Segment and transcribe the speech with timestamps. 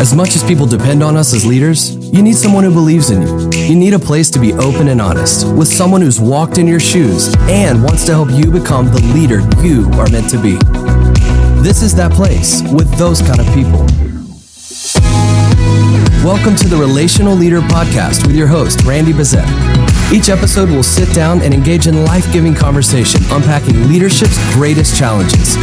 [0.00, 3.20] As much as people depend on us as leaders, you need someone who believes in
[3.20, 3.50] you.
[3.66, 6.80] You need a place to be open and honest with someone who's walked in your
[6.80, 10.56] shoes and wants to help you become the leader you are meant to be.
[11.62, 13.80] This is that place with those kind of people.
[16.24, 19.44] Welcome to the Relational Leader Podcast with your host, Randy Bezet.
[20.10, 25.56] Each episode will sit down and engage in life giving conversation unpacking leadership's greatest challenges.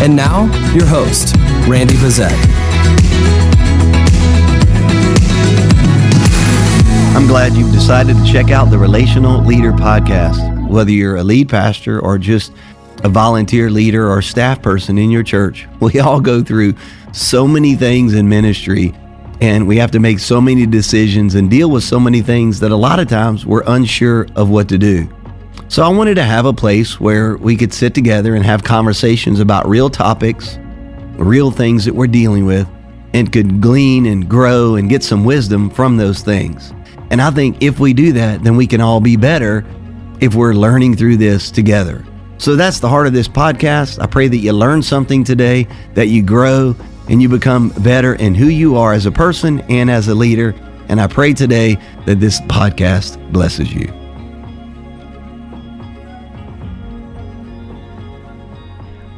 [0.00, 1.36] And now, your host,
[1.68, 2.67] Randy Bezet.
[7.18, 10.68] I'm glad you've decided to check out the Relational Leader Podcast.
[10.68, 12.52] Whether you're a lead pastor or just
[13.02, 16.76] a volunteer leader or staff person in your church, we all go through
[17.12, 18.94] so many things in ministry
[19.40, 22.70] and we have to make so many decisions and deal with so many things that
[22.70, 25.08] a lot of times we're unsure of what to do.
[25.66, 29.40] So I wanted to have a place where we could sit together and have conversations
[29.40, 30.56] about real topics,
[31.16, 32.68] real things that we're dealing with,
[33.12, 36.72] and could glean and grow and get some wisdom from those things.
[37.10, 39.64] And I think if we do that, then we can all be better
[40.20, 42.04] if we're learning through this together.
[42.38, 44.00] So that's the heart of this podcast.
[44.00, 46.76] I pray that you learn something today, that you grow,
[47.08, 50.54] and you become better in who you are as a person and as a leader.
[50.88, 53.92] And I pray today that this podcast blesses you.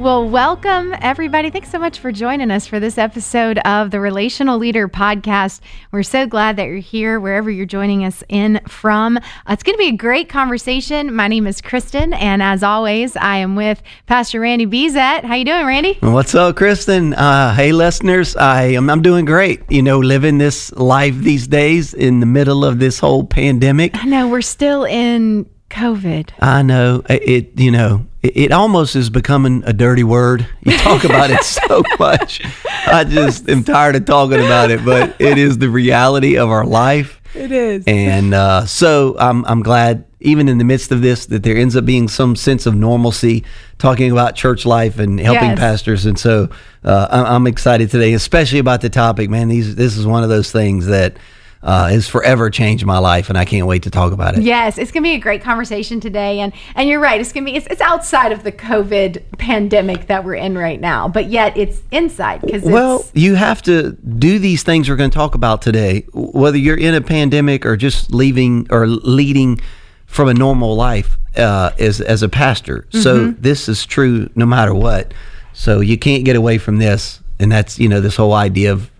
[0.00, 1.50] Well, welcome everybody.
[1.50, 5.60] Thanks so much for joining us for this episode of the Relational Leader Podcast.
[5.92, 9.18] We're so glad that you're here wherever you're joining us in from.
[9.18, 11.14] Uh, it's going to be a great conversation.
[11.14, 15.24] My name is Kristen, and as always, I am with Pastor Randy Bezet.
[15.24, 15.98] How you doing, Randy?
[16.00, 17.12] What's up, Kristen?
[17.12, 18.34] Uh, hey, listeners.
[18.36, 19.70] I am I'm doing great.
[19.70, 24.02] You know, living this life these days in the middle of this whole pandemic.
[24.02, 26.30] I know we're still in COVID.
[26.40, 27.58] I know it.
[27.58, 30.46] You know, it, it almost is becoming a dirty word.
[30.62, 32.42] You talk about it so much.
[32.86, 36.66] I just am tired of talking about it, but it is the reality of our
[36.66, 37.20] life.
[37.34, 37.84] It is.
[37.86, 41.77] And uh, so I'm I'm glad, even in the midst of this, that there ends
[41.77, 43.45] up being some sense of normalcy,
[43.78, 45.58] talking about church life and helping Yes.
[45.58, 46.06] pastors.
[46.06, 46.48] And so
[46.83, 49.30] uh, I'm, I'm excited today, especially about the topic.
[49.30, 51.16] Man, these this is one of those things that
[51.62, 54.42] uh, has forever changed my life, and I can't wait to talk about it.
[54.42, 57.20] Yes, it's going to be a great conversation today, and and you're right.
[57.20, 60.80] It's going to be it's, it's outside of the COVID pandemic that we're in right
[60.80, 65.10] now, but yet it's inside because Well, you have to do these things we're going
[65.10, 69.60] to talk about today, whether you're in a pandemic or just leaving or leading
[70.06, 72.86] from a normal life uh, as as a pastor.
[72.90, 75.12] So this is true no matter what.
[75.52, 78.90] So you can't get away from this, and that's you know this whole idea of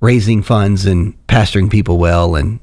[0.00, 2.60] raising funds and pastoring people well and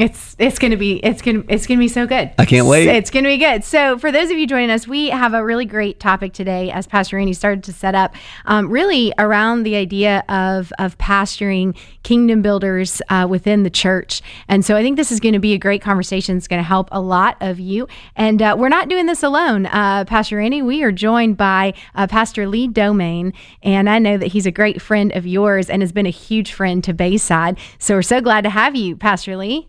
[0.00, 2.32] It's it's gonna be it's gonna it's gonna be so good.
[2.38, 2.88] I can't wait.
[2.88, 3.64] It's gonna be good.
[3.64, 6.86] So for those of you joining us, we have a really great topic today, as
[6.86, 8.14] Pastor Randy started to set up,
[8.46, 14.22] um, really around the idea of of pastoring kingdom builders uh, within the church.
[14.48, 16.38] And so I think this is going to be a great conversation.
[16.38, 17.86] It's going to help a lot of you.
[18.16, 20.62] And uh, we're not doing this alone, uh, Pastor Randy.
[20.62, 24.80] We are joined by uh, Pastor Lee Domingue, and I know that he's a great
[24.80, 27.58] friend of yours and has been a huge friend to Bayside.
[27.78, 29.68] So we're so glad to have you, Pastor Lee.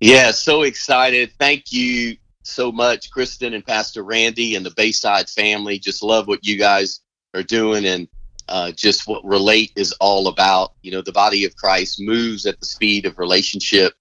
[0.00, 1.32] Yeah, so excited.
[1.38, 5.78] Thank you so much, Kristen and Pastor Randy and the Bayside family.
[5.78, 7.00] Just love what you guys
[7.34, 8.08] are doing and
[8.48, 10.72] uh, just what Relate is all about.
[10.82, 13.94] You know, the body of Christ moves at the speed of relationship.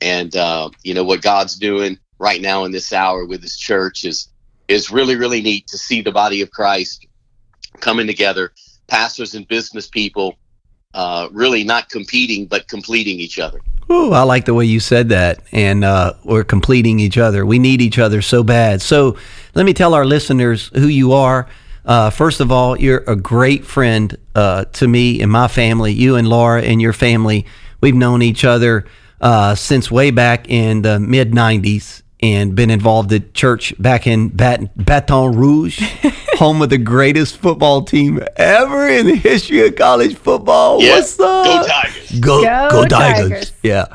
[0.00, 4.04] And, uh, you know, what God's doing right now in this hour with his church
[4.04, 4.28] is,
[4.66, 7.06] is really, really neat to see the body of Christ
[7.80, 8.52] coming together,
[8.88, 10.34] pastors and business people,
[10.94, 13.60] uh, really not competing, but completing each other.
[13.90, 15.40] Ooh, I like the way you said that.
[15.52, 17.44] And uh, we're completing each other.
[17.44, 18.80] We need each other so bad.
[18.80, 19.16] So
[19.54, 21.48] let me tell our listeners who you are.
[21.84, 25.92] Uh, first of all, you're a great friend uh, to me and my family.
[25.92, 27.46] You and Laura and your family,
[27.80, 28.86] we've known each other
[29.20, 34.28] uh, since way back in the mid 90s and been involved at church back in
[34.28, 35.78] Bat- Baton Rouge,
[36.34, 40.82] home of the greatest football team ever in the history of college football.
[40.82, 41.44] Yeah, What's up?
[41.44, 42.20] go Tigers.
[42.20, 43.28] Go, Go go, Tigers.
[43.28, 43.52] Tigers.
[43.62, 43.86] Yeah.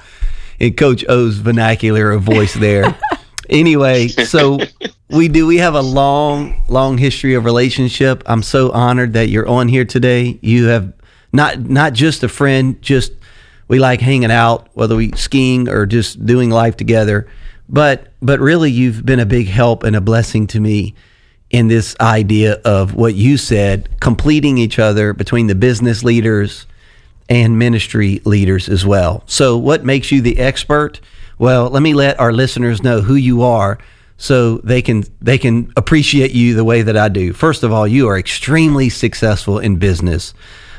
[0.60, 2.96] And Coach O's vernacular of voice there.
[3.50, 4.60] anyway, so
[5.10, 8.22] we do we have a long, long history of relationship.
[8.28, 10.38] I'm so honored that you're on here today.
[10.42, 10.94] You have
[11.34, 13.14] not not just a friend, just
[13.68, 17.28] we like hanging out, whether we skiing or just doing life together.
[17.70, 20.96] But but really you've been a big help and a blessing to me
[21.52, 26.68] in this idea of what you said, completing each other between the business leaders
[27.30, 29.24] and ministry leaders as well.
[29.28, 31.00] So, what makes you the expert?
[31.38, 33.78] Well, let me let our listeners know who you are
[34.18, 37.34] so they can they can appreciate you the way that I do.
[37.34, 40.34] First of all, you are extremely successful in business.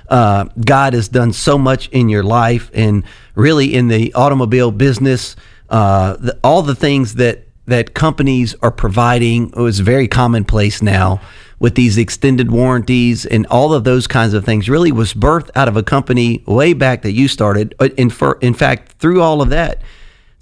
[0.08, 3.04] uh, God has done so much in your life and
[3.34, 5.36] really in the automobile business.
[5.70, 11.20] Uh, the, all the things that that companies are providing is very commonplace now
[11.60, 15.68] with these extended warranties and all of those kinds of things really was birthed out
[15.68, 17.74] of a company way back that you started.
[17.78, 19.82] Uh, in, for, in fact, through all of that,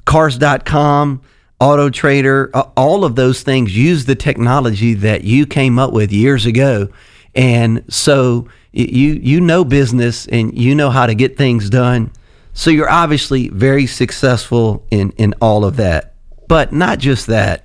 [0.06, 1.20] cars.com,
[1.60, 6.10] Auto Trader, uh, all of those things use the technology that you came up with
[6.10, 6.88] years ago.
[7.34, 12.10] And so you you know business and you know how to get things done.
[12.58, 16.14] So you're obviously very successful in in all of that.
[16.48, 17.64] But not just that,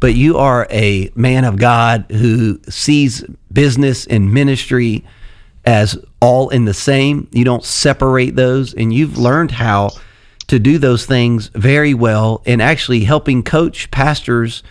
[0.00, 5.04] but you are a man of God who sees business and ministry
[5.64, 7.28] as all in the same.
[7.30, 9.90] You don't separate those and you've learned how
[10.48, 14.64] to do those things very well and actually helping coach pastors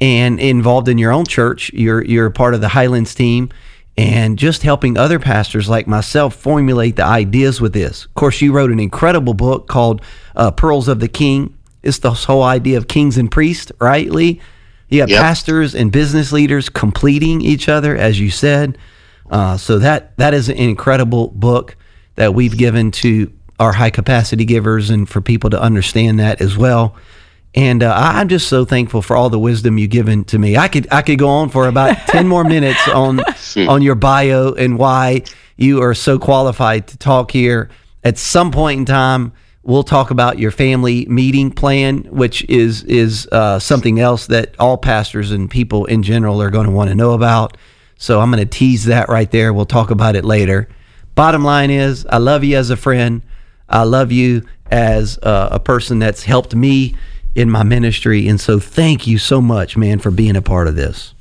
[0.00, 1.72] and involved in your own church.
[1.72, 3.50] You're you're part of the Highlands team
[3.96, 8.06] and just helping other pastors like myself formulate the ideas with this.
[8.06, 10.02] Of course, you wrote an incredible book called
[10.36, 11.56] uh, Pearls of the King.
[11.82, 14.40] It's the whole idea of kings and priests, right, Lee?
[14.88, 15.22] You got yep.
[15.22, 18.76] pastors and business leaders completing each other, as you said.
[19.30, 21.76] Uh, so that that is an incredible book
[22.16, 26.56] that we've given to our high capacity givers and for people to understand that as
[26.56, 26.96] well.
[27.54, 30.56] And uh, I'm just so thankful for all the wisdom you've given to me.
[30.56, 33.20] I could I could go on for about ten more minutes on
[33.68, 35.22] on your bio and why
[35.56, 37.68] you are so qualified to talk here.
[38.04, 39.32] At some point in time,
[39.64, 44.78] we'll talk about your family meeting plan, which is is uh, something else that all
[44.78, 47.56] pastors and people in general are going to want to know about.
[47.96, 49.52] So I'm going to tease that right there.
[49.52, 50.68] We'll talk about it later.
[51.14, 53.22] Bottom line is, I love you as a friend.
[53.68, 56.94] I love you as a, a person that's helped me
[57.34, 58.28] in my ministry.
[58.28, 61.14] And so thank you so much, man, for being a part of this.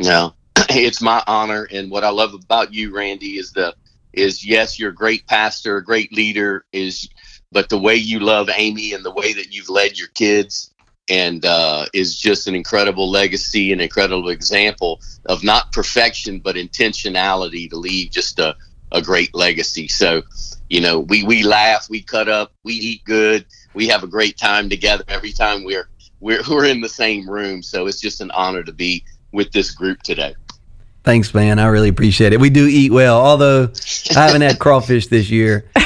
[0.00, 0.34] No,
[0.70, 1.68] it's my honor.
[1.70, 3.74] And what I love about you, Randy, is the
[4.12, 7.08] is yes, you're a great pastor, a great leader, is
[7.52, 10.72] but the way you love Amy and the way that you've led your kids
[11.08, 17.70] and uh, is just an incredible legacy, an incredible example of not perfection but intentionality
[17.70, 18.54] to leave just a,
[18.92, 19.88] a great legacy.
[19.88, 20.22] So
[20.68, 24.36] you know, we we laugh, we cut up, we eat good, we have a great
[24.36, 25.88] time together every time we're
[26.20, 27.62] we're we're in the same room.
[27.62, 30.34] So it's just an honor to be with this group today.
[31.04, 31.58] Thanks, man.
[31.58, 32.40] I really appreciate it.
[32.40, 33.72] We do eat well, although
[34.14, 35.64] I haven't had crawfish this year.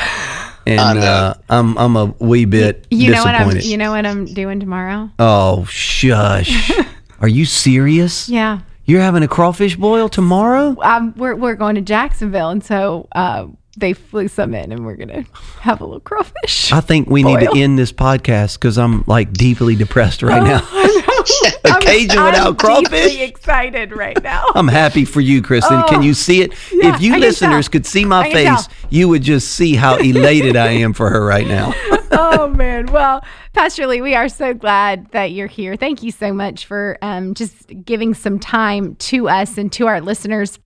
[0.64, 4.26] And uh, I'm I'm a wee bit you, know what I'm you know what I'm
[4.26, 5.10] doing tomorrow?
[5.18, 6.70] Oh shush!
[7.20, 8.28] Are you serious?
[8.28, 8.60] Yeah.
[8.84, 10.76] You're having a crawfish boil tomorrow?
[10.82, 13.46] Um, we're we're going to Jacksonville, and so uh,
[13.76, 15.24] they flew some in and we're gonna
[15.60, 16.72] have a little crawfish.
[16.72, 17.38] I think we boil.
[17.38, 21.76] need to end this podcast because I'm like deeply depressed right oh, now.
[21.76, 23.18] Occasion I'm, without I'm crawfish.
[23.20, 24.44] excited right now.
[24.54, 25.80] I'm happy for you, Kristen.
[25.80, 26.52] Oh, can you see it?
[26.72, 30.56] Yeah, if you I listeners could see my face, you would just see how elated
[30.56, 31.72] I am for her right now.
[32.12, 32.86] oh man!
[32.86, 33.24] Well,
[33.54, 35.76] Pastor Lee, we are so glad that you're here.
[35.76, 40.00] Thank you so much for um, just giving some time to us and to our
[40.00, 40.58] listeners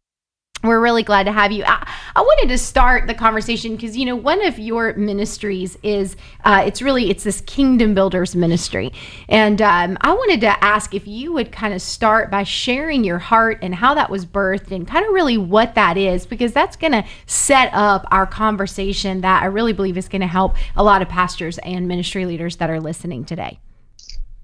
[0.66, 1.64] we're really glad to have you.
[1.64, 6.16] I, I wanted to start the conversation because you know one of your ministries is
[6.44, 8.92] uh, it's really it's this kingdom builders ministry,
[9.28, 13.18] and um, I wanted to ask if you would kind of start by sharing your
[13.18, 16.76] heart and how that was birthed and kind of really what that is because that's
[16.76, 20.84] going to set up our conversation that I really believe is going to help a
[20.84, 23.58] lot of pastors and ministry leaders that are listening today.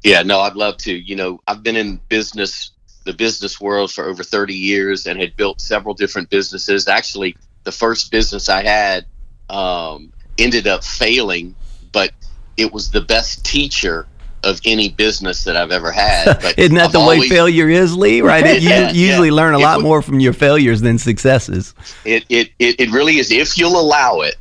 [0.02, 0.93] Yeah, no, I'd love to.
[0.93, 2.72] You know, I've been in business
[3.04, 6.88] the business world for over 30 years and had built several different businesses.
[6.88, 9.06] Actually, the first business I had
[9.50, 11.54] um, ended up failing,
[11.92, 12.12] but
[12.56, 14.06] it was the best teacher
[14.44, 16.25] of any business that I've ever had.
[16.42, 18.23] But Isn't that I've the always, way failure is, Lee?
[18.23, 18.61] Right?
[18.61, 19.35] You yeah, usually yeah.
[19.35, 21.75] learn a lot more from your failures than successes.
[22.04, 23.30] It, it, it, it really is.
[23.30, 24.37] If you'll allow it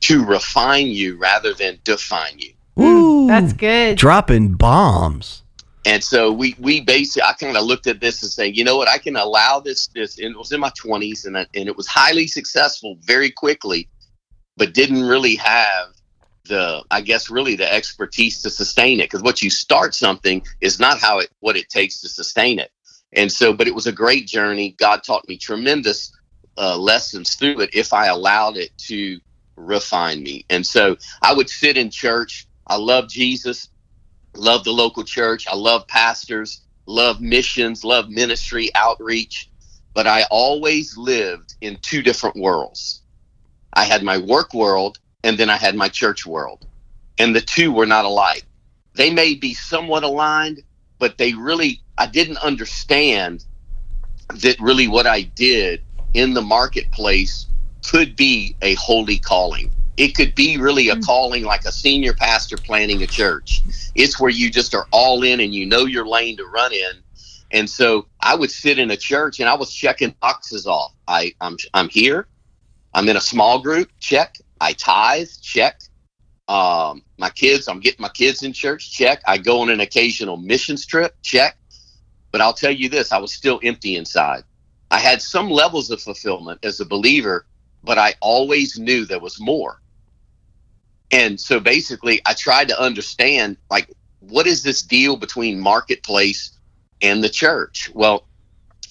[0.00, 2.52] to refine you rather than define you.
[2.82, 3.98] Ooh, that's good.
[3.98, 5.39] Dropping bombs.
[5.86, 8.76] And so we we basically I kind of looked at this and saying, you know
[8.76, 10.18] what, I can allow this this.
[10.18, 13.88] And it was in my twenties, and I, and it was highly successful very quickly,
[14.56, 15.88] but didn't really have
[16.44, 19.04] the I guess really the expertise to sustain it.
[19.04, 22.70] Because what you start something is not how it what it takes to sustain it.
[23.14, 24.76] And so, but it was a great journey.
[24.78, 26.12] God taught me tremendous
[26.58, 29.18] uh, lessons through it if I allowed it to
[29.56, 30.44] refine me.
[30.50, 32.46] And so I would sit in church.
[32.66, 33.69] I love Jesus
[34.36, 35.46] love the local church.
[35.46, 39.50] I love pastors, love missions, love ministry, outreach.
[39.94, 43.02] But I always lived in two different worlds.
[43.72, 46.66] I had my work world and then I had my church world.
[47.18, 48.44] And the two were not alike.
[48.94, 50.62] They may be somewhat aligned,
[50.98, 53.44] but they really, I didn't understand
[54.34, 55.82] that really what I did
[56.14, 57.46] in the marketplace
[57.84, 59.70] could be a holy calling.
[59.96, 61.04] It could be really a mm.
[61.04, 63.62] calling like a senior pastor planning a church.
[63.94, 66.92] It's where you just are all in and you know your lane to run in.
[67.52, 70.94] And so I would sit in a church and I was checking boxes off.
[71.08, 72.28] I, I'm I'm here.
[72.94, 73.90] I'm in a small group.
[74.00, 74.36] Check.
[74.60, 75.28] I tithe.
[75.42, 75.80] Check.
[76.48, 77.68] Um, my kids.
[77.68, 78.92] I'm getting my kids in church.
[78.92, 79.22] Check.
[79.26, 81.14] I go on an occasional missions trip.
[81.22, 81.56] Check.
[82.32, 84.44] But I'll tell you this: I was still empty inside.
[84.90, 87.46] I had some levels of fulfillment as a believer,
[87.82, 89.80] but I always knew there was more.
[91.10, 96.56] And so basically, I tried to understand like, what is this deal between marketplace
[97.02, 97.90] and the church?
[97.94, 98.26] Well,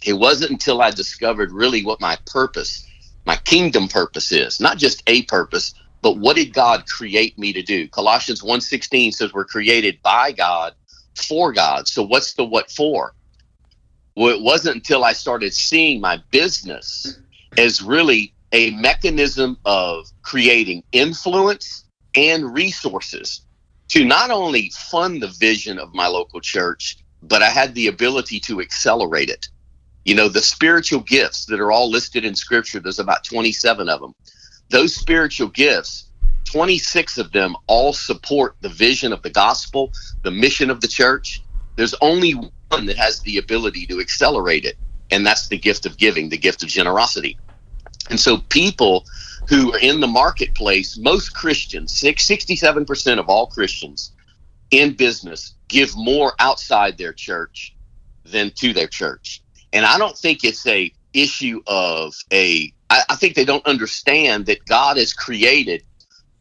[0.06, 2.86] it wasn't until I discovered really what my purpose,
[3.26, 7.62] my kingdom purpose is, not just a purpose, but what did God create me to
[7.62, 7.88] do?
[7.90, 10.74] Colossians 1:16 says we're created by God
[11.16, 11.88] for God.
[11.88, 13.14] So what's the what for?
[14.16, 17.20] Well, it wasn't until I started seeing my business
[17.58, 23.42] as really a mechanism of creating influence and resources
[23.90, 28.40] to not only fund the vision of my local church, but I had the ability
[28.42, 29.50] to accelerate it.
[30.06, 34.00] You know, the spiritual gifts that are all listed in scripture, there's about 27 of
[34.00, 34.14] them.
[34.70, 36.06] Those spiritual gifts,
[36.46, 39.92] 26 of them all support the vision of the gospel,
[40.24, 41.44] the mission of the church.
[41.76, 44.78] There's only one that has the ability to accelerate it,
[45.12, 47.38] and that's the gift of giving, the gift of generosity.
[48.10, 49.06] And so people
[49.48, 54.12] who are in the marketplace, most Christians, 67% of all Christians
[54.72, 57.76] in business give more outside their church
[58.26, 59.42] than to their church.
[59.74, 64.46] And I don't think it's a issue of a I, I think they don't understand
[64.48, 65.84] that God has created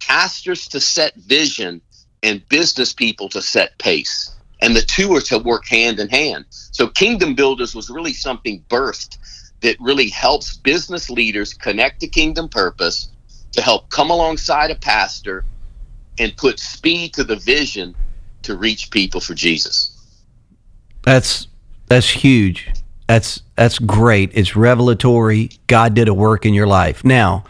[0.00, 1.80] pastors to set vision
[2.22, 4.34] and business people to set pace.
[4.60, 6.46] And the two are to work hand in hand.
[6.50, 9.18] So Kingdom Builders was really something birthed
[9.60, 13.08] that really helps business leaders connect to kingdom purpose
[13.52, 15.44] to help come alongside a pastor
[16.18, 17.94] and put speed to the vision
[18.42, 19.94] to reach people for Jesus.
[21.02, 21.48] That's
[21.86, 22.68] that's huge.
[23.06, 24.30] That's that's great.
[24.34, 25.50] It's revelatory.
[25.66, 27.04] God did a work in your life.
[27.04, 27.44] Now,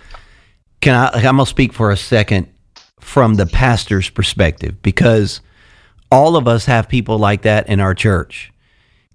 [0.81, 2.49] can I I'm going to speak for a second
[3.01, 5.41] from the pastor's perspective because
[6.11, 8.53] all of us have people like that in our church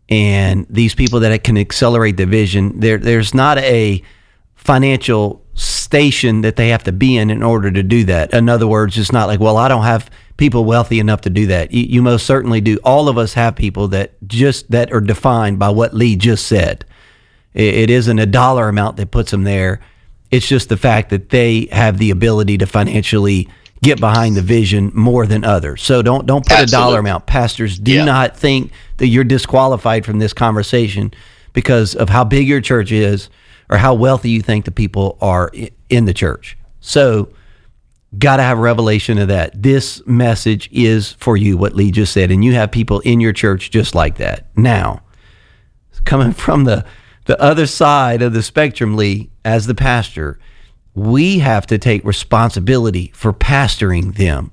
[0.09, 2.79] and these people that can accelerate the vision.
[2.79, 4.03] There, there's not a
[4.55, 8.33] financial station that they have to be in in order to do that.
[8.33, 11.47] In other words, it's not like, well, I don't have people wealthy enough to do
[11.47, 11.71] that.
[11.71, 12.77] You, you most certainly do.
[12.83, 16.85] All of us have people that just that are defined by what Lee just said.
[17.53, 19.79] It, it isn't a dollar amount that puts them there.
[20.31, 23.49] It's just the fact that they have the ability to financially
[23.83, 25.83] get behind the vision more than others.
[25.83, 26.75] So don't don't put Absolutely.
[26.75, 27.25] a dollar amount.
[27.27, 28.05] Pastors, do yeah.
[28.05, 31.13] not think that you're disqualified from this conversation
[31.51, 33.29] because of how big your church is
[33.69, 35.51] or how wealthy you think the people are
[35.89, 36.57] in the church.
[36.79, 37.29] So
[38.17, 39.61] got to have revelation of that.
[39.61, 43.33] This message is for you what Lee just said and you have people in your
[43.33, 44.45] church just like that.
[44.55, 45.01] Now,
[46.05, 46.85] coming from the
[47.25, 50.39] the other side of the spectrum, Lee, as the pastor,
[50.95, 54.51] we have to take responsibility for pastoring them.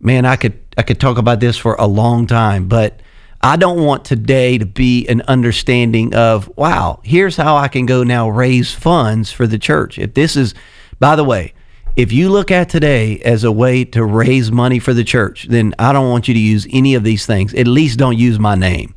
[0.00, 3.00] Man, I could I could talk about this for a long time, but
[3.40, 8.02] I don't want today to be an understanding of, wow, here's how I can go
[8.02, 9.98] now raise funds for the church.
[9.98, 10.54] If this is
[10.98, 11.54] by the way,
[11.96, 15.74] if you look at today as a way to raise money for the church, then
[15.78, 17.54] I don't want you to use any of these things.
[17.54, 18.94] At least don't use my name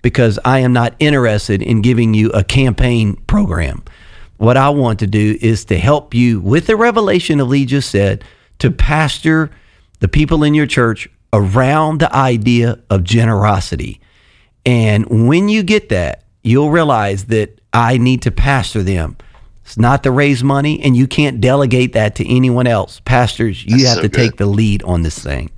[0.00, 3.82] because I am not interested in giving you a campaign program
[4.38, 7.90] what I want to do is to help you with the revelation of Lee just
[7.90, 8.24] said
[8.58, 9.50] to pastor
[10.00, 14.00] the people in your church around the idea of generosity.
[14.64, 19.16] And when you get that, you'll realize that I need to pastor them.
[19.64, 23.00] It's not to raise money, and you can't delegate that to anyone else.
[23.04, 24.16] Pastors, you That's have so to good.
[24.16, 25.50] take the lead on this thing.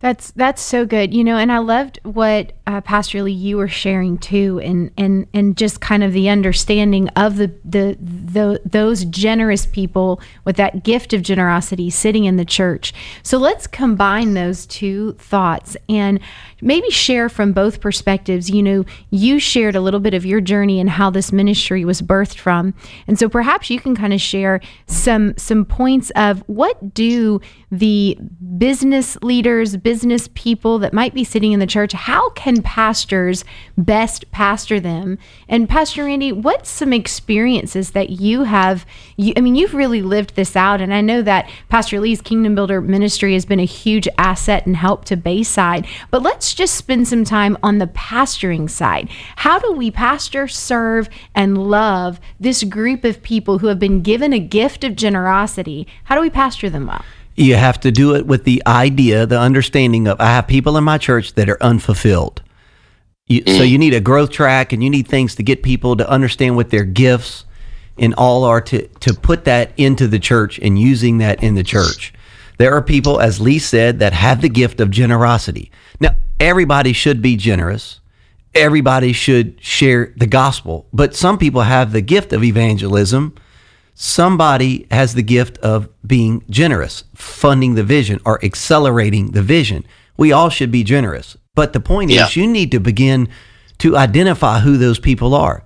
[0.00, 3.66] That's that's so good, you know, and I loved what uh, Pastor Lee you were
[3.66, 9.06] sharing too, and and and just kind of the understanding of the, the the those
[9.06, 12.92] generous people with that gift of generosity sitting in the church.
[13.22, 16.20] So let's combine those two thoughts and
[16.60, 18.50] maybe share from both perspectives.
[18.50, 22.02] You know, you shared a little bit of your journey and how this ministry was
[22.02, 22.74] birthed from,
[23.06, 28.18] and so perhaps you can kind of share some some points of what do the
[28.58, 33.44] business leaders, business people that might be sitting in the church, how can pastors
[33.76, 35.18] best pastor them?
[35.48, 38.84] And Pastor Randy, what's some experiences that you have?
[39.16, 42.54] You, I mean, you've really lived this out, and I know that Pastor Lee's Kingdom
[42.54, 45.86] Builder ministry has been a huge asset and help to Bayside.
[46.10, 49.08] But let's just spend some time on the pastoring side.
[49.36, 54.32] How do we pastor, serve, and love this group of people who have been given
[54.32, 55.86] a gift of generosity?
[56.04, 57.04] How do we pastor them well?
[57.38, 60.82] You have to do it with the idea, the understanding of I have people in
[60.82, 62.42] my church that are unfulfilled.
[63.28, 63.68] You, so mm.
[63.68, 66.70] you need a growth track and you need things to get people to understand what
[66.70, 67.44] their gifts
[67.98, 71.64] and all are to, to put that into the church and using that in the
[71.64, 72.12] church.
[72.58, 75.70] There are people, as Lee said, that have the gift of generosity.
[76.00, 78.00] Now, everybody should be generous.
[78.54, 80.86] Everybody should share the gospel.
[80.92, 83.34] But some people have the gift of evangelism
[84.00, 89.84] somebody has the gift of being generous, funding the vision or accelerating the vision.
[90.16, 91.36] We all should be generous.
[91.58, 92.26] But the point yeah.
[92.26, 93.28] is, you need to begin
[93.78, 95.64] to identify who those people are.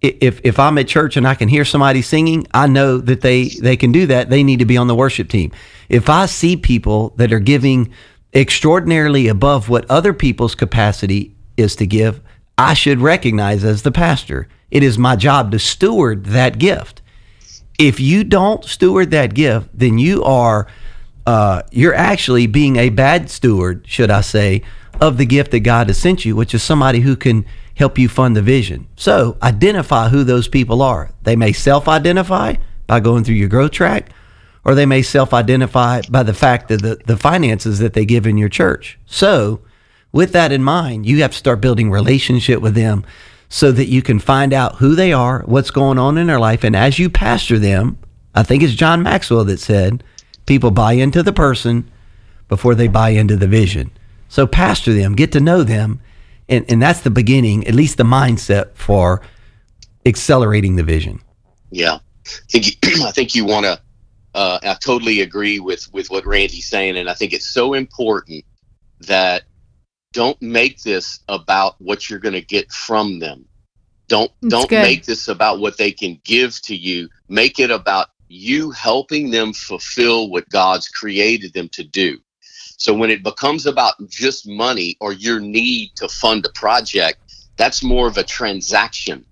[0.00, 3.48] If, if I'm at church and I can hear somebody singing, I know that they,
[3.48, 4.30] they can do that.
[4.30, 5.50] They need to be on the worship team.
[5.88, 7.92] If I see people that are giving
[8.32, 12.20] extraordinarily above what other people's capacity is to give,
[12.56, 17.02] I should recognize as the pastor, it is my job to steward that gift
[17.78, 20.66] if you don't steward that gift, then you are
[21.28, 24.62] uh, you're actually being a bad steward, should I say,
[25.00, 27.44] of the gift that God has sent you, which is somebody who can
[27.76, 28.88] help you fund the vision.
[28.96, 31.12] So identify who those people are.
[31.22, 34.10] They may self-identify by going through your growth track,
[34.64, 38.36] or they may self-identify by the fact that the, the finances that they give in
[38.36, 38.98] your church.
[39.06, 39.60] So
[40.10, 43.04] with that in mind, you have to start building relationship with them
[43.48, 46.64] so that you can find out who they are, what's going on in their life.
[46.64, 47.98] And as you pastor them,
[48.34, 50.02] I think it's John Maxwell that said,
[50.44, 51.90] people buy into the person
[52.48, 53.90] before they buy into the vision.
[54.28, 56.00] So pastor them, get to know them.
[56.48, 59.22] And, and that's the beginning, at least the mindset for
[60.06, 61.20] accelerating the vision.
[61.70, 61.98] Yeah.
[62.26, 62.66] I think,
[63.02, 63.80] I think you want to,
[64.34, 66.96] uh, I totally agree with, with what Randy's saying.
[66.96, 68.44] And I think it's so important
[69.00, 69.44] that
[70.12, 73.46] don't make this about what you're going to get from them.
[74.08, 74.82] Don't That's don't good.
[74.82, 77.08] make this about what they can give to you.
[77.28, 82.18] Make it about you helping them fulfill what God's created them to do.
[82.78, 87.18] So when it becomes about just money or your need to fund a project,
[87.56, 89.24] that's more of a transaction.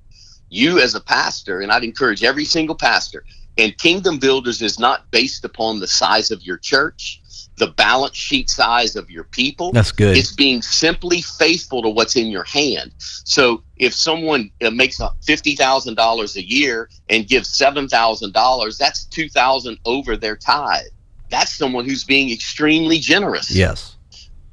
[0.50, 3.24] You as a pastor, and I'd encourage every single pastor,
[3.56, 7.22] and Kingdom Builders is not based upon the size of your church
[7.56, 9.72] the balance sheet size of your people.
[9.72, 10.16] That's good.
[10.16, 12.92] It's being simply faithful to what's in your hand.
[12.98, 18.78] So if someone uh, makes fifty thousand dollars a year and gives seven thousand dollars,
[18.78, 20.84] that's two thousand over their tithe.
[21.28, 23.50] That's someone who's being extremely generous.
[23.50, 23.96] Yes.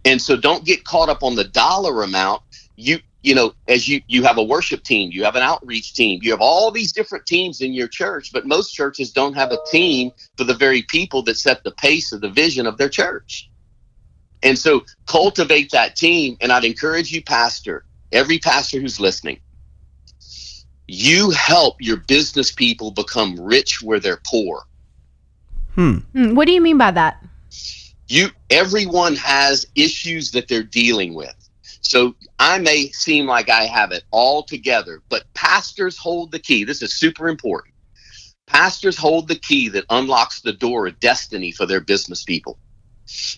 [0.05, 2.41] And so don't get caught up on the dollar amount.
[2.75, 6.19] You you know, as you you have a worship team, you have an outreach team,
[6.21, 9.59] you have all these different teams in your church, but most churches don't have a
[9.71, 13.49] team for the very people that set the pace of the vision of their church.
[14.43, 19.39] And so cultivate that team and I'd encourage you pastor, every pastor who's listening,
[20.88, 24.63] you help your business people become rich where they're poor.
[25.75, 25.97] Hmm.
[26.13, 26.36] hmm.
[26.36, 27.23] What do you mean by that?
[28.07, 31.36] You everyone has issues that they're dealing with
[31.83, 36.63] so I may seem like I have it all together, but pastors hold the key.
[36.63, 37.75] This is super important.
[38.47, 42.57] Pastors hold the key that unlocks the door of destiny for their business people.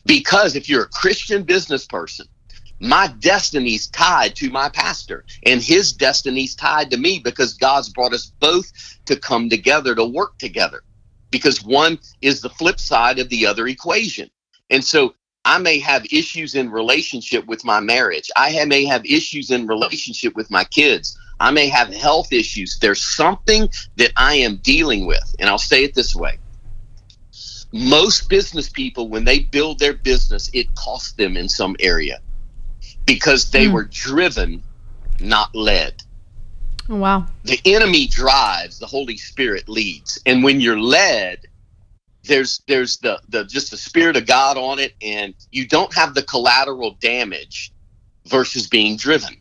[0.05, 2.27] Because if you're a Christian business person,
[2.79, 8.13] my destiny's tied to my pastor, and his destiny's tied to me because God's brought
[8.13, 8.71] us both
[9.05, 10.83] to come together to work together.
[11.35, 14.29] Because one is the flip side of the other equation.
[14.69, 18.31] And so I may have issues in relationship with my marriage.
[18.37, 21.17] I may have issues in relationship with my kids.
[21.41, 22.79] I may have health issues.
[22.79, 23.67] There's something
[23.97, 25.35] that I am dealing with.
[25.37, 26.37] And I'll say it this way.
[27.73, 32.21] Most business people, when they build their business, it costs them in some area
[33.05, 33.73] because they mm.
[33.73, 34.63] were driven,
[35.19, 36.01] not led.
[36.89, 37.25] Oh, wow.
[37.43, 40.21] The enemy drives, the Holy Spirit leads.
[40.25, 41.39] And when you're led,
[42.23, 46.13] there's there's the the just the spirit of God on it, and you don't have
[46.13, 47.71] the collateral damage
[48.27, 49.37] versus being driven.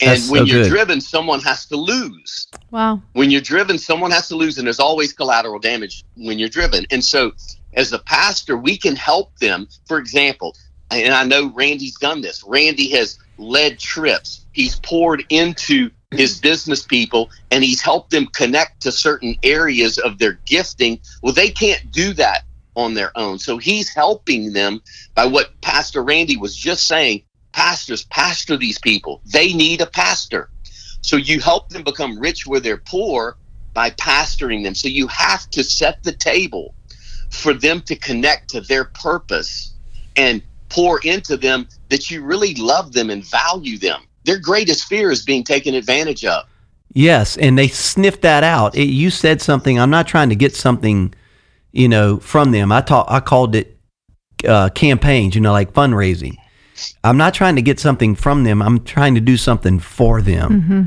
[0.00, 0.68] And That's when so you're good.
[0.68, 2.48] driven, someone has to lose.
[2.70, 3.00] Wow.
[3.14, 6.84] When you're driven, someone has to lose, and there's always collateral damage when you're driven.
[6.90, 7.32] And so,
[7.72, 9.68] as a pastor, we can help them.
[9.86, 10.54] For example,
[10.90, 12.44] and I know Randy's done this.
[12.44, 14.44] Randy has led trips.
[14.52, 20.18] He's poured into his business people and he's helped them connect to certain areas of
[20.18, 21.00] their gifting.
[21.22, 23.38] Well, they can't do that on their own.
[23.38, 24.82] So he's helping them
[25.14, 29.22] by what Pastor Randy was just saying pastors pastor these people.
[29.24, 30.50] They need a pastor.
[31.00, 33.36] So you help them become rich where they're poor
[33.72, 34.74] by pastoring them.
[34.74, 36.74] So you have to set the table
[37.30, 39.72] for them to connect to their purpose
[40.16, 44.02] and pour into them that you really love them and value them.
[44.26, 46.44] Their greatest fear is being taken advantage of.
[46.92, 48.74] Yes, and they sniffed that out.
[48.76, 49.78] It, you said something.
[49.78, 51.14] I'm not trying to get something,
[51.72, 52.72] you know, from them.
[52.72, 53.10] I taught.
[53.10, 53.78] I called it
[54.46, 55.34] uh, campaigns.
[55.34, 56.36] You know, like fundraising.
[57.04, 58.62] I'm not trying to get something from them.
[58.62, 60.50] I'm trying to do something for them.
[60.50, 60.82] Mm-hmm.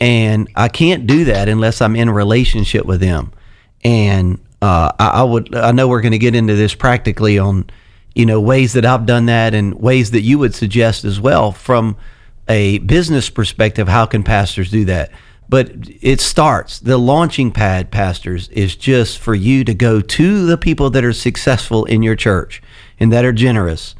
[0.00, 3.32] And I can't do that unless I'm in a relationship with them.
[3.84, 7.70] And uh, I, I, would, I know we're going to get into this practically on,
[8.14, 11.52] you know, ways that I've done that and ways that you would suggest as well
[11.52, 11.96] from
[12.48, 13.88] a business perspective.
[13.88, 15.10] How can pastors do that?
[15.48, 20.56] But it starts, the launching pad, pastors, is just for you to go to the
[20.56, 22.62] people that are successful in your church
[22.98, 23.94] and that are generous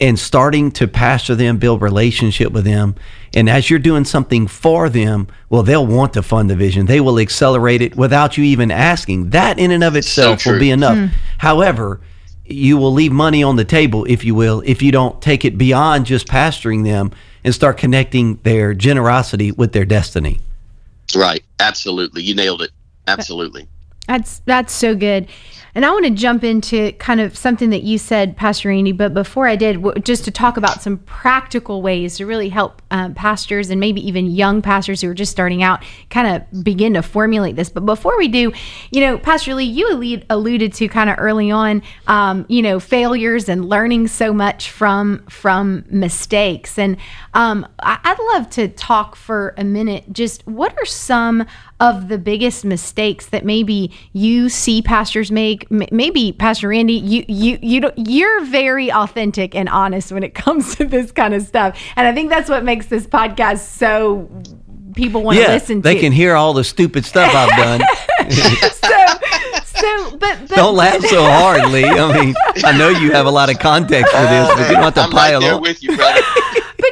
[0.00, 2.94] and starting to pastor them, build relationship with them.
[3.34, 6.86] And as you're doing something for them, well, they'll want to fund the vision.
[6.86, 9.30] They will accelerate it without you even asking.
[9.30, 10.96] That in and of itself so will be enough.
[10.96, 11.10] Mm.
[11.36, 12.00] However,
[12.46, 15.58] you will leave money on the table, if you will, if you don't take it
[15.58, 17.12] beyond just pastoring them
[17.44, 20.40] and start connecting their generosity with their destiny.
[21.14, 21.44] Right.
[21.58, 22.22] Absolutely.
[22.22, 22.70] You nailed it.
[23.06, 23.66] Absolutely.
[24.10, 25.28] That's that's so good.
[25.72, 29.14] And I want to jump into kind of something that you said, Pastor Andy, but
[29.14, 33.70] before I did, just to talk about some practical ways to really help um, pastors
[33.70, 37.54] and maybe even young pastors who are just starting out kind of begin to formulate
[37.54, 37.68] this.
[37.68, 38.52] But before we do,
[38.90, 43.48] you know, Pastor Lee, you alluded to kind of early on, um, you know, failures
[43.48, 46.80] and learning so much from from mistakes.
[46.80, 46.96] And
[47.32, 50.12] um, I'd love to talk for a minute.
[50.12, 51.46] Just what are some
[51.80, 57.58] of the biggest mistakes that maybe you see pastors make maybe pastor randy you you
[57.62, 61.78] you don't, you're very authentic and honest when it comes to this kind of stuff.
[61.96, 64.28] And i think that's what makes this podcast so
[64.94, 65.82] people want yeah, to listen to.
[65.82, 67.80] they can hear all the stupid stuff i've done.
[68.70, 71.84] So so but, but don't laugh so hard lee.
[71.84, 74.82] I mean i know you have a lot of context for this but you don't
[74.82, 75.62] have to I'm pile right there on.
[75.62, 76.20] with you brother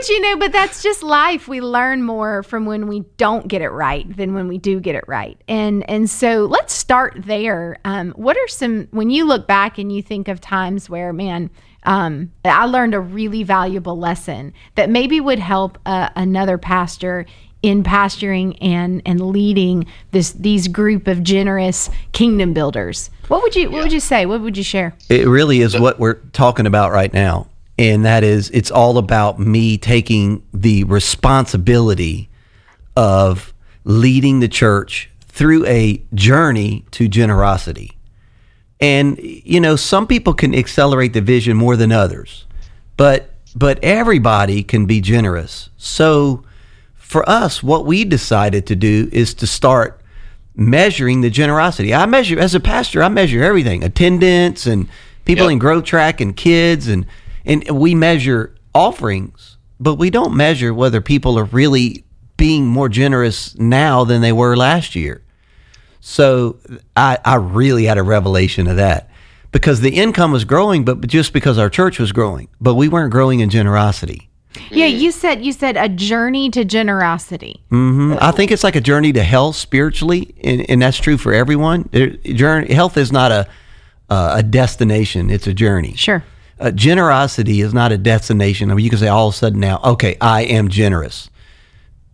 [0.08, 1.48] but you know, but that's just life.
[1.48, 4.94] We learn more from when we don't get it right than when we do get
[4.94, 5.38] it right.
[5.48, 7.78] And and so let's start there.
[7.84, 11.50] Um, what are some when you look back and you think of times where, man,
[11.84, 17.26] um, I learned a really valuable lesson that maybe would help uh, another pastor
[17.60, 23.10] in pastoring and and leading this these group of generous kingdom builders.
[23.28, 24.26] What would you what would you say?
[24.26, 24.94] What would you share?
[25.10, 27.47] It really is what we're talking about right now
[27.78, 32.28] and that is it's all about me taking the responsibility
[32.96, 37.96] of leading the church through a journey to generosity.
[38.80, 42.44] And you know, some people can accelerate the vision more than others.
[42.96, 45.70] But but everybody can be generous.
[45.76, 46.44] So
[46.96, 50.00] for us, what we decided to do is to start
[50.54, 51.94] measuring the generosity.
[51.94, 54.88] I measure as a pastor, I measure everything, attendance and
[55.24, 55.52] people yep.
[55.52, 57.06] in growth track and kids and
[57.48, 62.04] and we measure offerings, but we don't measure whether people are really
[62.36, 65.22] being more generous now than they were last year.
[66.00, 66.58] So
[66.96, 69.10] I, I really had a revelation of that
[69.50, 73.10] because the income was growing, but just because our church was growing, but we weren't
[73.10, 74.28] growing in generosity.
[74.70, 77.62] Yeah, you said you said a journey to generosity.
[77.70, 78.16] Mm-hmm.
[78.20, 81.88] I think it's like a journey to health spiritually, and, and that's true for everyone.
[82.24, 83.46] Journey, health is not a
[84.10, 85.94] uh, a destination; it's a journey.
[85.94, 86.24] Sure
[86.60, 88.70] uh, generosity is not a destination.
[88.70, 91.30] I mean, you can say all of a sudden now, okay, I am generous,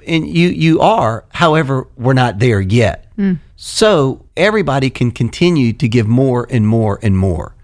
[0.07, 1.25] and you you are.
[1.31, 3.07] However, we're not there yet.
[3.17, 3.39] Mm.
[3.57, 7.55] So everybody can continue to give more and more and more.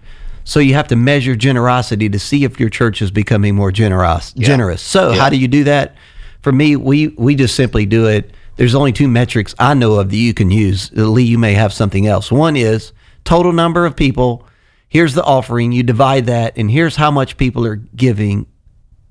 [0.43, 4.33] So you have to measure generosity to see if your church is becoming more generous.
[4.35, 4.47] Yeah.
[4.47, 4.81] Generous.
[4.81, 5.21] So yeah.
[5.21, 5.95] how do you do that?
[6.41, 8.31] For me, we we just simply do it.
[8.55, 10.91] There's only two metrics I know of that you can use.
[10.93, 12.31] Lee, you may have something else.
[12.31, 12.91] One is
[13.23, 14.47] total number of people
[14.91, 18.45] here's the offering, you divide that, and here's how much people are giving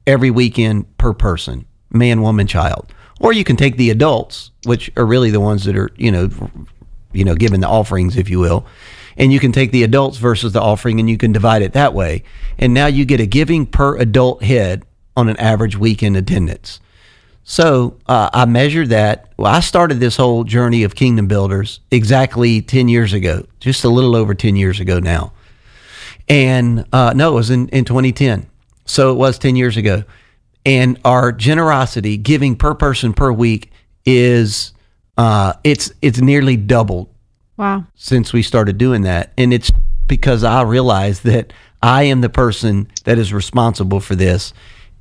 [0.06, 2.92] every weekend per person, man, woman, child.
[3.18, 6.28] Or you can take the adults, which are really the ones that are, you know,
[7.12, 8.66] you know, giving the offerings, if you will,
[9.16, 11.94] and you can take the adults versus the offering and you can divide it that
[11.94, 12.24] way.
[12.58, 14.84] And now you get a giving per adult head
[15.16, 16.78] on an average weekend attendance.
[17.42, 19.32] So uh, I measured that.
[19.38, 23.88] Well, I started this whole journey of Kingdom Builders exactly 10 years ago, just a
[23.88, 25.32] little over 10 years ago now.
[26.30, 28.48] And uh, no, it was in, in 2010.
[28.86, 30.04] So it was 10 years ago.
[30.64, 33.72] And our generosity, giving per person per week,
[34.06, 34.72] is
[35.18, 37.08] uh, it's it's nearly doubled.
[37.56, 37.84] Wow!
[37.94, 39.70] Since we started doing that, and it's
[40.06, 44.52] because I realized that I am the person that is responsible for this,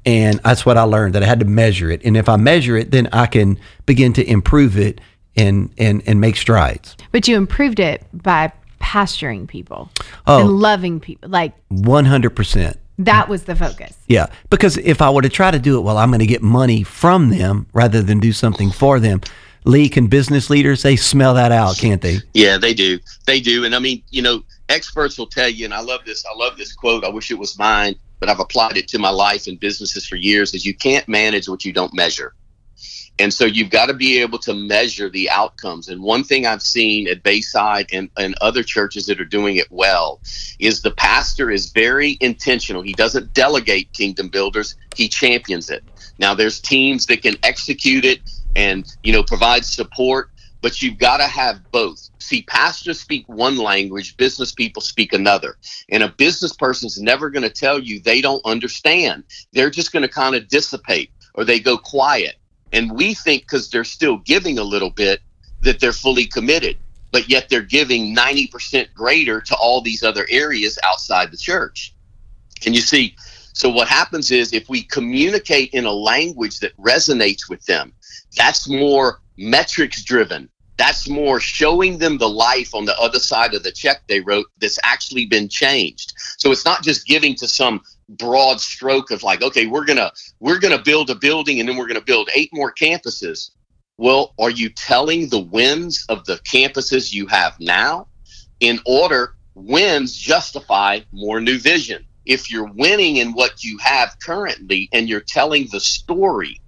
[0.06, 2.02] And that's what I learned that I had to measure it.
[2.06, 5.02] And if I measure it, then I can begin to improve it
[5.36, 6.96] and and and make strides.
[7.12, 9.90] But you improved it by pastoring people
[10.28, 10.42] Oh.
[10.42, 11.30] and loving people.
[11.30, 12.76] Like 100%.
[13.00, 13.96] that was the focus.
[14.08, 16.42] Yeah, because if I were to try to do it, well, I'm going to get
[16.42, 19.22] money from them rather than do something for them.
[19.66, 22.20] Lee, can business leaders they smell that out, can't they?
[22.34, 22.98] Yeah, they do.
[23.26, 23.66] They do.
[23.66, 26.24] And I mean, you know, experts will tell you, and I love this.
[26.26, 27.04] I love this quote.
[27.04, 30.16] I wish it was mine, but I've applied it to my life and businesses for
[30.16, 30.54] years.
[30.54, 32.34] Is you can't manage what you don't measure.
[33.20, 35.90] And so you've got to be able to measure the outcomes.
[35.90, 39.70] And one thing I've seen at Bayside and, and other churches that are doing it
[39.70, 40.22] well
[40.58, 42.82] is the pastor is very intentional.
[42.82, 45.84] He doesn't delegate kingdom builders, he champions it.
[46.18, 48.22] Now there's teams that can execute it
[48.56, 52.10] and you know provide support, but you've got to have both.
[52.20, 55.58] See, pastors speak one language, business people speak another.
[55.90, 59.24] And a business person's never going to tell you they don't understand.
[59.52, 62.36] They're just going to kind of dissipate or they go quiet.
[62.72, 65.22] And we think because they're still giving a little bit
[65.62, 66.78] that they're fully committed,
[67.12, 71.94] but yet they're giving 90% greater to all these other areas outside the church.
[72.66, 73.16] And you see,
[73.54, 77.94] so what happens is if we communicate in a language that resonates with them,
[78.38, 80.50] that's more metrics driven.
[80.78, 84.46] That's more showing them the life on the other side of the check they wrote
[84.60, 86.14] that's actually been changed.
[86.38, 90.60] So it's not just giving to some broad stroke of like, okay, we're gonna we're
[90.60, 93.52] gonna build a building and then we're gonna build eight more campuses.
[93.98, 98.08] Well, are you telling the wins of the campuses you have now?
[98.60, 102.06] In order, wins justify more new vision.
[102.26, 106.62] If you're winning in what you have currently and you're telling the story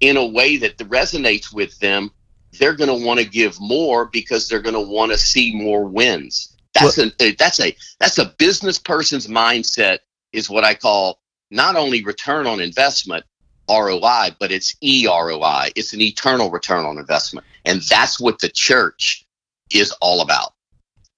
[0.00, 2.10] in a way that resonates with them,
[2.58, 5.84] they're going to want to give more because they're going to want to see more
[5.84, 6.56] wins.
[6.74, 10.00] That's a that's a that's a business person's mindset
[10.36, 11.20] is what I call
[11.50, 13.24] not only return on investment
[13.68, 15.70] ROI, but it's EROI.
[15.74, 17.46] It's an eternal return on investment.
[17.64, 19.26] And that's what the church
[19.72, 20.52] is all about.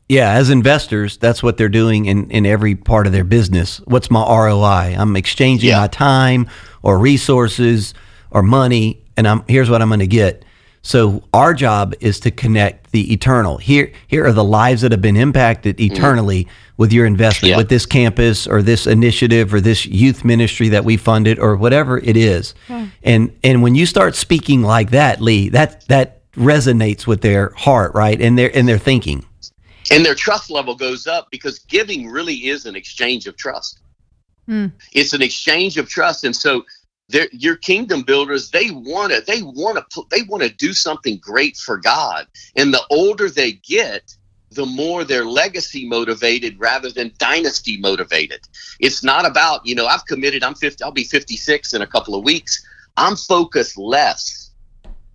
[0.09, 3.79] Yeah, as investors, that's what they're doing in, in every part of their business.
[3.85, 4.97] What's my ROI?
[4.99, 5.81] I'm exchanging Yeah.
[5.81, 6.49] my time
[6.83, 7.93] or resources
[8.31, 10.45] or money, and I'm here's what I'm going to get.
[10.83, 13.59] So our job is to connect the eternal.
[13.59, 17.57] Here, here are the lives that have been impacted eternally with your investment, Yeah.
[17.57, 21.99] with this campus or this initiative or this youth ministry that we funded or whatever
[21.99, 22.55] it is.
[23.03, 27.93] And and when you start speaking like that, Lee, that that resonates with their heart,
[27.95, 28.21] right?
[28.21, 29.25] And their and their thinking.
[29.91, 33.81] and their trust level goes up because giving really is an exchange of trust.
[34.47, 34.67] Hmm.
[34.93, 36.65] It's an exchange of trust, and so
[37.09, 41.19] they're- your kingdom builders they want to they want to they want to do something
[41.19, 44.15] great for God, and the older they get,
[44.51, 48.41] the more they're legacy motivated rather than dynasty motivated.
[48.81, 52.15] It's not about you know I've committed I'm 50 I'll be 56 in a couple
[52.15, 52.65] of weeks.
[52.97, 54.51] I'm focused less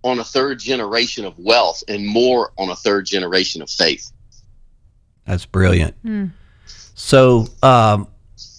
[0.02, 4.10] on a third generation of wealth and more on a third generation of faith.
[5.26, 5.94] That's brilliant.
[6.02, 6.26] Hmm.
[6.94, 8.08] So um,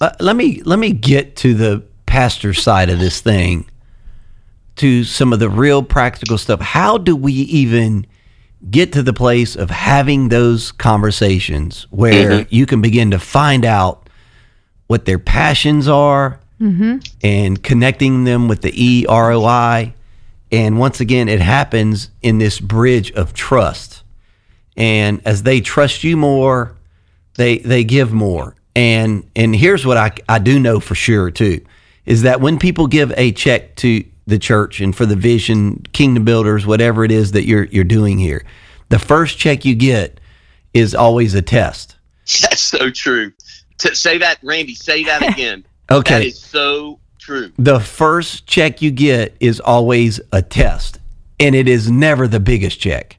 [0.01, 1.83] uh, let me let me get to the
[2.15, 3.69] pastor side of this thing,
[4.77, 6.61] to some of the real practical stuff.
[6.61, 8.07] How do we even
[8.71, 12.55] get to the place of having those conversations where mm-hmm.
[12.55, 14.09] you can begin to find out
[14.87, 16.99] what their passions are mm-hmm.
[17.21, 19.93] and connecting them with the E ROI?
[20.53, 24.03] And once again, it happens in this bridge of trust.
[24.77, 26.77] And as they trust you more
[27.33, 28.55] they they give more.
[28.73, 31.59] And and here's what I, I do know for sure too
[32.05, 36.25] is that when people give a check to the church and for the vision kingdom
[36.25, 38.43] builders whatever it is that you're you're doing here
[38.89, 40.19] the first check you get
[40.73, 41.95] is always a test
[42.41, 43.31] That's so true.
[43.77, 44.73] T- say that, Randy.
[44.73, 45.65] Say that again.
[45.91, 46.19] Okay.
[46.19, 47.51] That is so true.
[47.57, 50.99] the first check you get is always a test
[51.39, 53.17] and it is never the biggest check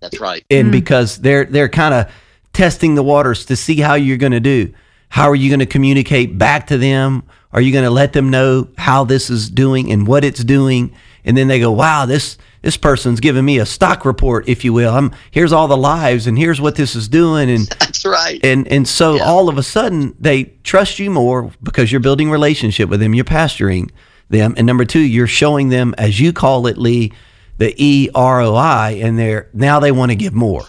[0.00, 0.44] That's right.
[0.50, 0.72] and mm.
[0.72, 2.10] because they're they're kind of
[2.52, 4.74] testing the waters to see how you're going to do.
[5.08, 7.22] How are you going to communicate back to them?
[7.52, 10.92] Are you going to let them know how this is doing and what it's doing?
[11.24, 14.72] And then they go, "Wow, this this person's giving me a stock report, if you
[14.72, 14.92] will.
[14.94, 18.40] I'm here's all the lives and here's what this is doing and That's right.
[18.44, 19.22] and and so Yeah.
[19.24, 23.24] all of a sudden they trust you more because you're building relationship with them you're
[23.24, 23.90] pastoring
[24.28, 27.12] them and number two you're showing them as you call it lee
[27.58, 30.64] the E R O I, and they're now they want to give more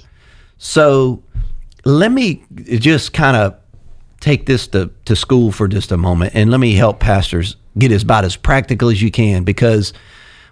[0.57, 1.23] so
[1.85, 3.55] let me just kind of
[4.19, 7.91] take this to, to school for just a moment and let me help pastors get
[7.91, 9.93] as about as practical as you can because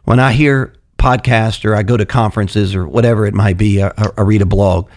[0.06, 3.92] when I hear podcasts or I go to conferences or whatever it might be, I,
[4.18, 4.90] I read a blog.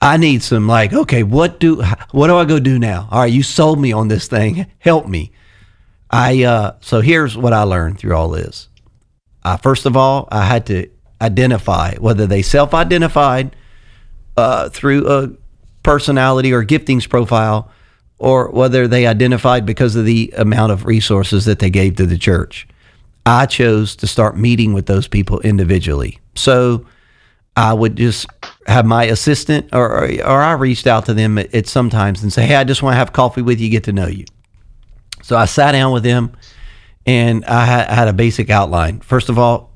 [0.00, 3.08] I need some like, okay, what do what do I go do now?
[3.10, 4.66] All right, you sold me on this thing.
[4.78, 5.32] Help me.
[6.10, 8.68] I uh, so here's what I learned through all this.
[9.42, 10.88] Uh, first of all, I had to
[11.20, 13.56] identify whether they self-identified
[14.36, 15.30] uh, through a
[15.82, 17.70] personality or giftings profile,
[18.18, 22.18] or whether they identified because of the amount of resources that they gave to the
[22.18, 22.66] church.
[23.24, 26.18] I chose to start meeting with those people individually.
[26.34, 26.86] So
[27.56, 28.26] I would just
[28.66, 32.46] have my assistant, or or I reached out to them at, at sometimes and say,
[32.46, 34.24] "Hey, I just want to have coffee with you, get to know you."
[35.22, 36.32] So I sat down with them,
[37.04, 39.00] and I had a basic outline.
[39.00, 39.72] First of all,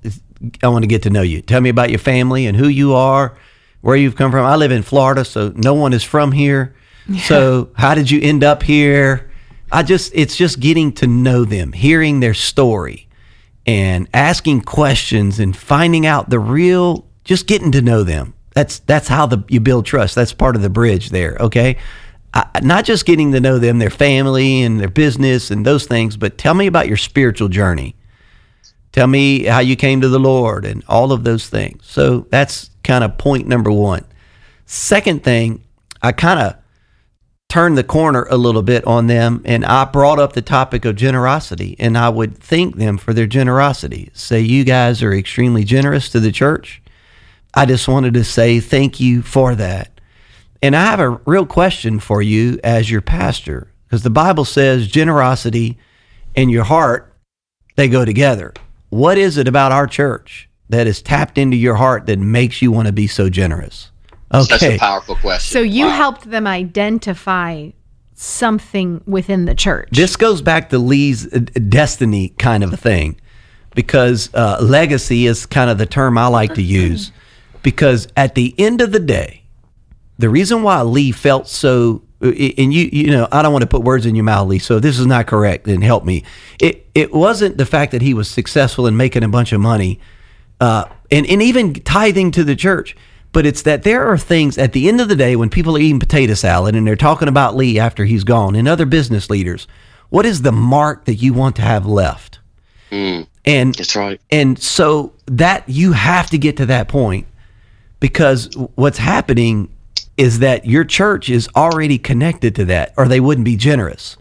[0.62, 1.42] I want to get to know you.
[1.42, 3.36] Tell me about your family and who you are,
[3.80, 4.46] where you've come from.
[4.46, 6.74] I live in Florida, so no one is from here.
[7.20, 9.30] So how did you end up here?
[9.70, 13.08] I just it's just getting to know them, hearing their story
[13.66, 18.34] and asking questions and finding out the real just getting to know them.
[18.54, 20.14] That's that's how the you build trust.
[20.14, 21.36] That's part of the bridge there.
[21.40, 21.78] Okay,
[22.34, 26.16] I, not just getting to know them, their family and their business and those things,
[26.16, 27.96] but tell me about your spiritual journey.
[28.92, 31.86] Tell me how you came to the Lord and all of those things.
[31.86, 34.04] So that's kind of point number one.
[34.66, 35.64] Second thing,
[36.02, 36.56] I kind of
[37.52, 40.96] turned the corner a little bit on them and I brought up the topic of
[40.96, 44.08] generosity and I would thank them for their generosity.
[44.14, 46.80] Say, you guys are extremely generous to the church.
[47.52, 50.00] I just wanted to say thank you for that.
[50.62, 54.88] And I have a real question for you as your pastor, because the Bible says
[54.88, 55.76] generosity
[56.34, 57.12] and your heart,
[57.76, 58.54] they go together.
[58.88, 62.72] What is it about our church that is tapped into your heart that makes you
[62.72, 63.91] want to be so generous?
[64.32, 64.58] Okay.
[64.58, 65.52] Such a powerful question.
[65.52, 65.92] So you wow.
[65.92, 67.70] helped them identify
[68.14, 69.90] something within the church.
[69.92, 73.20] This goes back to Lee's uh, destiny kind of a thing
[73.74, 77.12] because uh, legacy is kind of the term I like to use
[77.62, 79.42] because at the end of the day,
[80.18, 83.82] the reason why Lee felt so and you you know I don't want to put
[83.82, 84.60] words in your mouth, Lee.
[84.60, 85.64] So this is not correct.
[85.64, 86.22] Then help me.
[86.60, 89.98] It it wasn't the fact that he was successful in making a bunch of money,
[90.60, 92.96] uh, and and even tithing to the church.
[93.32, 95.80] But it's that there are things at the end of the day when people are
[95.80, 99.66] eating potato salad and they're talking about Lee after he's gone and other business leaders.
[100.10, 102.40] What is the mark that you want to have left?
[102.90, 104.20] Mm, and that's right.
[104.30, 107.26] And so that you have to get to that point
[108.00, 109.74] because what's happening
[110.18, 114.18] is that your church is already connected to that or they wouldn't be generous.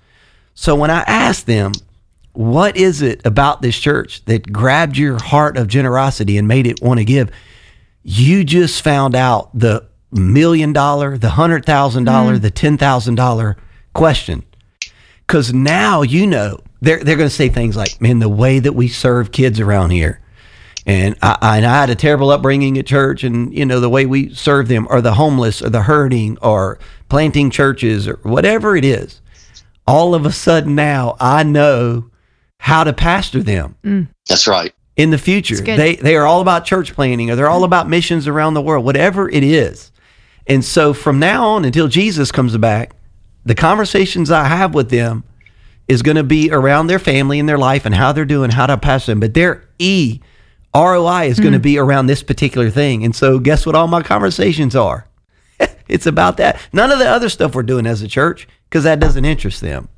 [0.53, 1.73] So when I asked them,
[2.33, 6.81] what is it about this church that grabbed your heart of generosity and made it
[6.81, 7.29] want to give?
[8.03, 12.41] You just found out the million dollar, the hundred thousand dollar, mm.
[12.41, 13.57] the ten thousand dollar
[13.93, 14.43] question.
[15.27, 18.87] Cause now you know they're they're gonna say things like, Man, the way that we
[18.87, 20.19] serve kids around here,
[20.85, 24.05] and I, and I had a terrible upbringing at church, and you know the way
[24.05, 28.83] we serve them, or the homeless, or the hurting, or planting churches, or whatever it
[28.83, 29.21] is.
[29.87, 32.09] All of a sudden now, I know
[32.57, 33.75] how to pastor them.
[33.83, 34.07] Mm.
[34.27, 34.73] That's right.
[35.01, 38.27] In the future, they they are all about church planning or they're all about missions
[38.27, 39.91] around the world, whatever it is.
[40.47, 42.93] And so from now on until Jesus comes back,
[43.45, 45.23] the conversations I have with them
[45.87, 48.65] is going to be around their family and their life and how they're doing, how
[48.67, 49.19] to pass them.
[49.19, 50.21] But their E
[50.73, 51.63] ROI is going to hmm.
[51.63, 53.03] be around this particular thing.
[53.03, 55.05] And so, guess what all my conversations are?
[55.87, 56.59] it's about that.
[56.71, 59.89] None of the other stuff we're doing as a church because that doesn't interest them.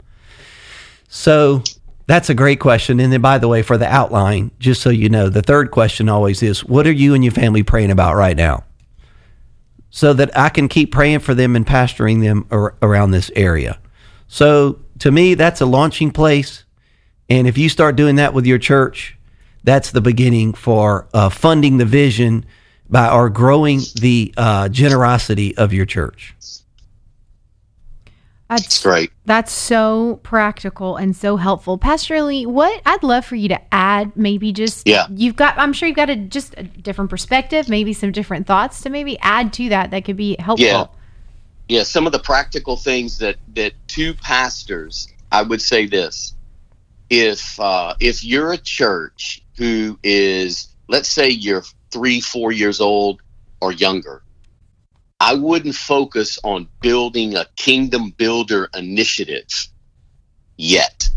[1.08, 1.62] So,
[2.06, 3.00] that's a great question.
[3.00, 6.10] And then, by the way, for the outline, just so you know, the third question
[6.10, 8.63] always is what are you and your family praying about right now?
[9.89, 13.80] So that I can keep praying for them and pastoring them ar- around this area.
[14.28, 16.63] So, to me, that's a launching place.
[17.30, 19.18] And if you start doing that with your church,
[19.63, 22.46] that's the beginning for uh, funding the vision
[22.89, 26.36] by or growing the uh, generosity of your church.
[28.62, 29.12] That's great.
[29.26, 32.46] That's so practical and so helpful, Pastor Lee.
[32.46, 35.58] What I'd love for you to add, maybe just yeah, you've got.
[35.58, 39.18] I'm sure you've got a just a different perspective, maybe some different thoughts to maybe
[39.22, 40.68] add to that that could be helpful.
[40.68, 40.86] Yeah,
[41.68, 41.84] yeah.
[41.84, 46.36] Some of the practical things that that two pastors, I would say this:
[47.10, 53.22] if uh, if you're a church who is, let's say you're three, four years old
[53.62, 54.22] or younger,
[55.23, 59.47] I wouldn't focus on building a kingdom builder initiative
[60.57, 61.07] yet.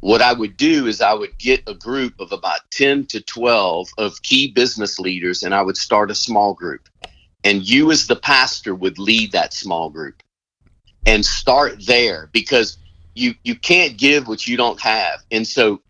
[0.00, 3.88] What I would do is I would get a group of about 10 to 12
[3.98, 6.88] of key business leaders and I would start a small group.
[7.44, 10.22] And you, as the pastor, would lead that small group
[11.04, 12.78] and start there because
[13.14, 15.22] you, you can't give what you don't have.
[15.30, 15.82] And so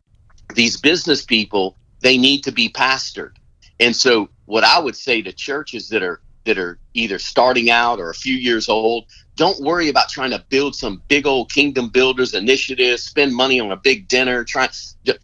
[0.56, 3.36] these business people they need to be pastored.
[3.78, 7.98] And so what I would say to churches that are that are either starting out
[7.98, 11.88] or a few years old, don't worry about trying to build some big old kingdom
[11.88, 14.44] builders initiative, spend money on a big dinner.
[14.44, 14.68] Try,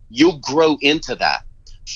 [0.08, 1.44] you'll grow into that.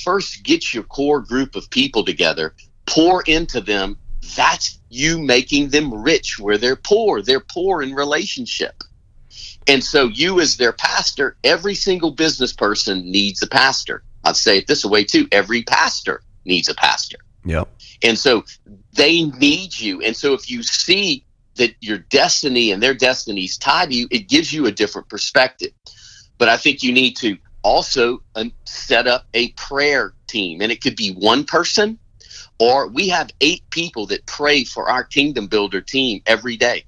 [0.03, 2.55] First, get your core group of people together,
[2.87, 3.99] pour into them.
[4.37, 7.21] That's you making them rich where they're poor.
[7.21, 8.83] They're poor in relationship.
[9.67, 14.03] And so, you as their pastor, every single business person needs a pastor.
[14.25, 17.19] I'd say it this way too every pastor needs a pastor.
[17.45, 17.69] Yep.
[18.03, 18.45] And so,
[18.93, 20.01] they need you.
[20.03, 21.25] And so, if you see
[21.57, 25.71] that your destiny and their destinies tie to you, it gives you a different perspective.
[26.39, 30.83] But I think you need to also uh, set up a prayer team, and it
[30.83, 31.99] could be one person,
[32.59, 36.85] or we have eight people that pray for our kingdom builder team every day.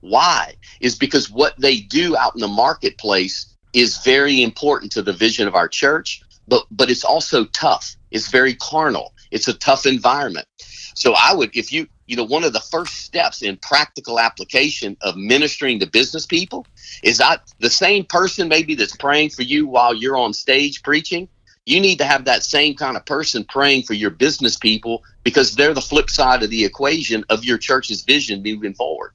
[0.00, 0.54] Why?
[0.80, 5.46] Is because what they do out in the marketplace is very important to the vision
[5.46, 7.96] of our church, but but it's also tough.
[8.10, 9.14] It's very carnal.
[9.30, 10.46] It's a tough environment.
[10.94, 14.96] So I would, if you, you know, one of the first steps in practical application
[15.02, 16.66] of ministering to business people
[17.02, 21.28] is that the same person maybe that's praying for you while you're on stage preaching.
[21.66, 25.54] You need to have that same kind of person praying for your business people because
[25.54, 29.12] they're the flip side of the equation of your church's vision moving forward.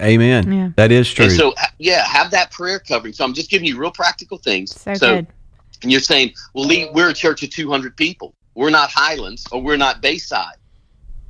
[0.00, 0.52] Amen.
[0.52, 0.70] Yeah.
[0.76, 1.26] That is true.
[1.26, 3.12] And so, yeah, have that prayer covering.
[3.12, 4.78] So I'm just giving you real practical things.
[4.80, 5.26] So, so good.
[5.82, 8.34] And you're saying, well, Lee, we're a church of 200 people.
[8.54, 10.56] We're not Highlands or we're not Bayside.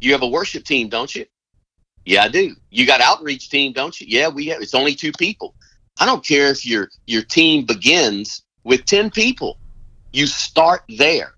[0.00, 1.26] You have a worship team, don't you?
[2.04, 2.56] Yeah, I do.
[2.70, 4.06] You got outreach team, don't you?
[4.08, 4.62] Yeah, we have.
[4.62, 5.54] It's only two people.
[5.98, 9.58] I don't care if your your team begins with ten people.
[10.12, 11.34] You start there.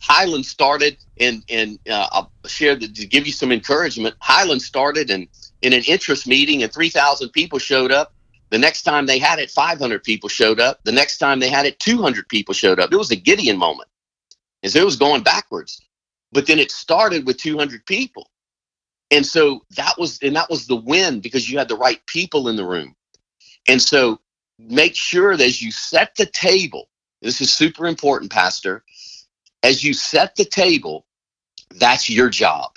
[0.00, 4.14] Highland started, and and uh, I'll share the, to give you some encouragement.
[4.20, 5.28] Highland started in
[5.62, 8.12] in an interest meeting, and three thousand people showed up.
[8.50, 10.80] The next time they had it, five hundred people showed up.
[10.84, 12.92] The next time they had it, two hundred people showed up.
[12.92, 13.88] It was a Gideon moment,
[14.62, 15.80] as it was going backwards.
[16.32, 18.30] But then it started with 200 people.
[19.10, 22.48] And so that was and that was the win because you had the right people
[22.48, 22.94] in the room.
[23.66, 24.20] And so
[24.58, 26.88] make sure that as you set the table
[27.22, 28.84] this is super important pastor
[29.62, 31.06] as you set the table
[31.76, 32.72] that's your job.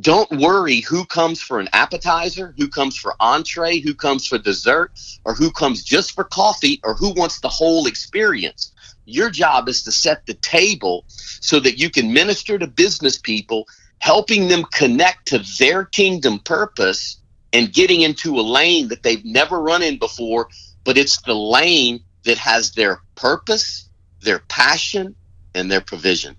[0.00, 4.92] Don't worry who comes for an appetizer, who comes for entree, who comes for dessert,
[5.24, 8.72] or who comes just for coffee, or who wants the whole experience.
[9.06, 13.66] Your job is to set the table so that you can minister to business people,
[14.00, 17.20] helping them connect to their kingdom purpose
[17.52, 20.48] and getting into a lane that they've never run in before,
[20.84, 23.88] but it's the lane that has their purpose,
[24.20, 25.14] their passion,
[25.54, 26.36] and their provision.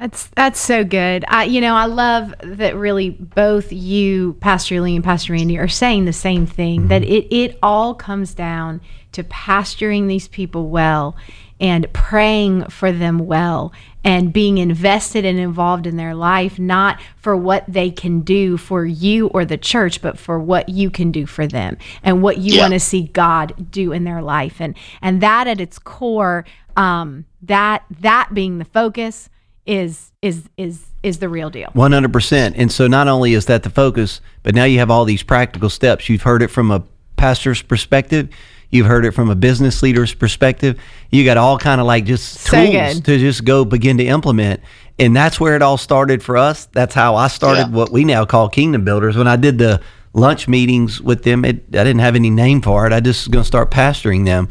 [0.00, 1.26] That's that's so good.
[1.28, 5.68] I you know I love that really both you, Pastor Lee and Pastor Randy, are
[5.68, 6.88] saying the same thing.
[6.88, 8.80] That it it all comes down
[9.12, 11.16] to pasturing these people well
[11.60, 17.36] and praying for them well and being invested and involved in their life, not for
[17.36, 21.26] what they can do for you or the church, but for what you can do
[21.26, 22.62] for them and what you yeah.
[22.62, 24.62] want to see God do in their life.
[24.62, 29.28] And and that at its core, um, that that being the focus
[29.66, 31.70] is is is is the real deal.
[31.74, 32.54] 100%.
[32.56, 35.70] And so not only is that the focus, but now you have all these practical
[35.70, 36.08] steps.
[36.08, 36.82] You've heard it from a
[37.16, 38.28] pastor's perspective,
[38.70, 40.78] you've heard it from a business leader's perspective.
[41.10, 44.60] You got all kind of like just tools to just go begin to implement.
[44.98, 46.66] And that's where it all started for us.
[46.66, 47.76] That's how I started yeah.
[47.76, 49.16] what we now call Kingdom Builders.
[49.16, 49.80] When I did the
[50.12, 52.92] lunch meetings with them, it, I didn't have any name for it.
[52.92, 54.48] I just was going to start pastoring them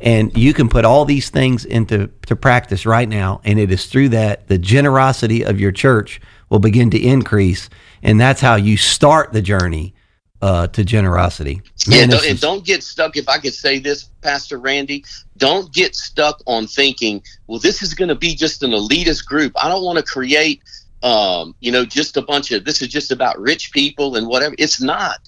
[0.00, 3.40] and you can put all these things into to practice right now.
[3.44, 7.68] And it is through that the generosity of your church will begin to increase.
[8.02, 9.94] And that's how you start the journey
[10.42, 11.60] uh, to generosity.
[11.86, 13.16] Man, yeah, don't, and don't get stuck.
[13.16, 15.04] If I could say this, Pastor Randy,
[15.36, 19.52] don't get stuck on thinking, well, this is going to be just an elitist group.
[19.62, 20.62] I don't want to create,
[21.02, 24.54] um, you know, just a bunch of this is just about rich people and whatever.
[24.58, 25.18] It's not.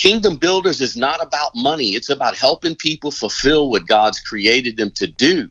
[0.00, 4.90] Kingdom Builders is not about money, it's about helping people fulfill what God's created them
[4.92, 5.50] to do.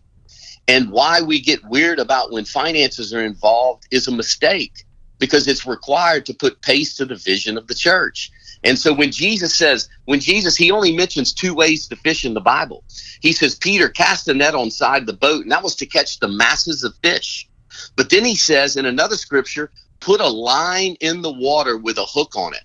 [0.67, 4.85] And why we get weird about when finances are involved is a mistake
[5.19, 8.31] because it's required to put pace to the vision of the church.
[8.63, 12.33] And so when Jesus says, when Jesus, he only mentions two ways to fish in
[12.33, 12.83] the Bible.
[13.21, 16.17] He says, Peter, cast a net on side the boat, and that was to catch
[16.17, 17.47] the masses of fish.
[17.95, 19.69] But then he says in another scripture,
[20.01, 22.63] put a line in the water with a hook on it.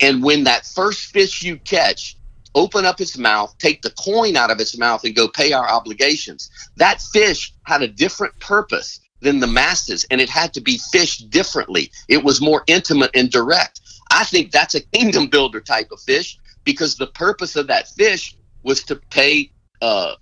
[0.00, 2.16] And when that first fish you catch,
[2.54, 5.68] open up its mouth, take the coin out of its mouth, and go pay our
[5.68, 6.50] obligations.
[6.76, 11.30] That fish had a different purpose than the masses, and it had to be fished
[11.30, 11.90] differently.
[12.08, 13.80] It was more intimate and direct.
[14.10, 18.36] I think that's a kingdom builder type of fish because the purpose of that fish
[18.62, 19.50] was to pay
[19.82, 20.14] uh,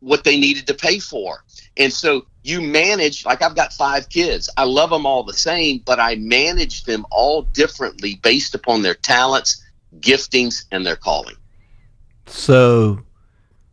[0.00, 1.44] what they needed to pay for.
[1.76, 4.50] And so you manage, like I've got five kids.
[4.56, 8.94] I love them all the same, but I manage them all differently based upon their
[8.94, 9.62] talents,
[10.00, 11.36] giftings, and their calling.
[12.26, 13.00] So,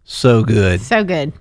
[0.04, 0.82] so good.
[0.82, 1.34] So good.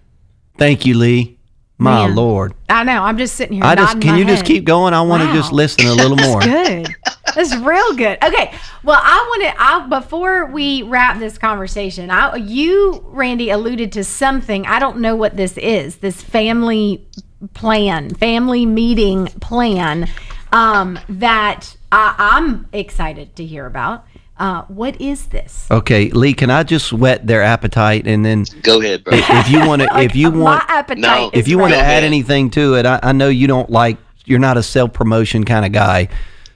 [0.56, 1.38] Thank you, Lee.
[1.80, 2.16] My Man.
[2.16, 2.54] Lord.
[2.68, 3.04] I know.
[3.04, 3.64] I'm just sitting here.
[3.64, 4.94] I just can my you just keep going?
[4.94, 5.34] I want to Wow.
[5.34, 6.42] just listen a little more.
[6.42, 6.94] good.
[7.38, 8.18] That's real good.
[8.24, 8.52] Okay.
[8.82, 9.62] Well, I want to.
[9.62, 14.66] I before we wrap this conversation, I you Randy alluded to something.
[14.66, 15.98] I don't know what this is.
[15.98, 17.06] This family
[17.54, 20.08] plan, family meeting plan,
[20.50, 24.04] um, that I, I'm excited to hear about.
[24.36, 25.68] Uh, what is this?
[25.70, 29.16] Okay, Lee, can I just whet their appetite and then Go ahead, bro.
[29.16, 30.98] if you want to if you want my appetite.
[30.98, 31.30] No.
[31.32, 34.40] if you want to add anything to it, I, I know you don't like you're
[34.40, 36.08] not a self promotion kind of guy.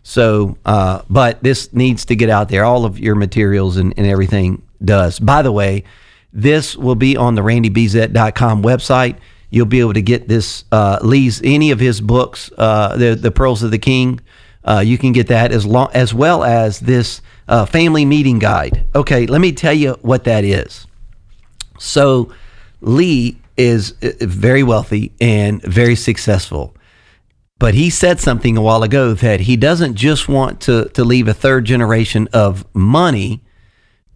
[0.03, 2.65] So, uh, but this needs to get out there.
[2.65, 5.19] All of your materials and, and everything does.
[5.19, 5.85] By the way,
[6.33, 9.17] this will be on the randybezet.com website.
[9.51, 13.31] You'll be able to get this uh, Lee's any of his books, uh, the the
[13.31, 14.19] Pearls of the King.
[14.65, 18.87] Uh, you can get that as long as well as this uh, family meeting guide.
[18.95, 20.87] Okay, let me tell you what that is.
[21.79, 22.33] So
[22.81, 26.75] Lee is uh, very wealthy and very successful.
[27.63, 31.29] But he said something a while ago that he doesn't just want to, to leave
[31.29, 33.41] a third generation of money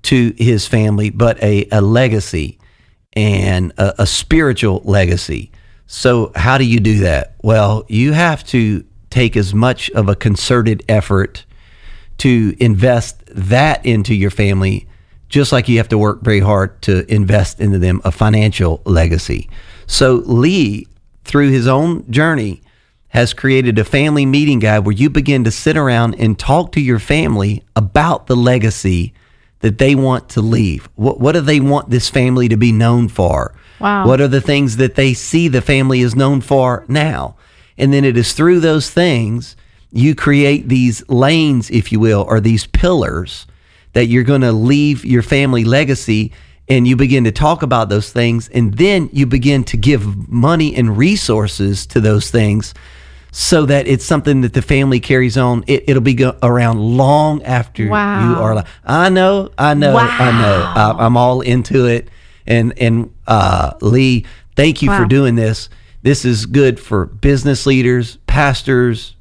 [0.03, 2.59] to his family, but a, a legacy
[3.13, 5.53] and a, a spiritual legacy.
[5.87, 7.37] So, how do you do that?
[7.41, 11.45] Well, you have to take as much of a concerted effort
[12.19, 14.89] to invest that into your family,
[15.29, 19.49] just like you have to work very hard to invest into them a financial legacy.
[19.87, 20.89] So, Lee,
[21.23, 22.63] through his own journey,
[23.17, 26.83] has created a family meeting guide where you begin to sit around and talk to
[26.83, 29.15] your family about the legacy
[29.61, 30.87] that they want to leave.
[30.97, 33.55] What, what do they want this family to be known for?
[33.81, 34.07] Wow.
[34.07, 37.37] What are the things that they see the family is known for now?
[37.79, 39.57] And then it is through those things
[39.91, 43.47] you create these lanes, if you will, or these pillars
[43.95, 46.33] that you're going to leave your family legacy
[46.69, 50.77] and you begin to talk about those things and then you begin to give money
[50.77, 52.75] and resources to those things
[53.39, 57.43] so that it's something that the family carries on it, it'll be go- around long
[57.43, 58.31] after Wow.
[58.31, 62.09] you are alive i know i know i know I, i'm all into it
[62.47, 64.25] and and uh, lee
[64.55, 65.69] thank you for doing this
[66.03, 69.15] this is good for business leaders pastors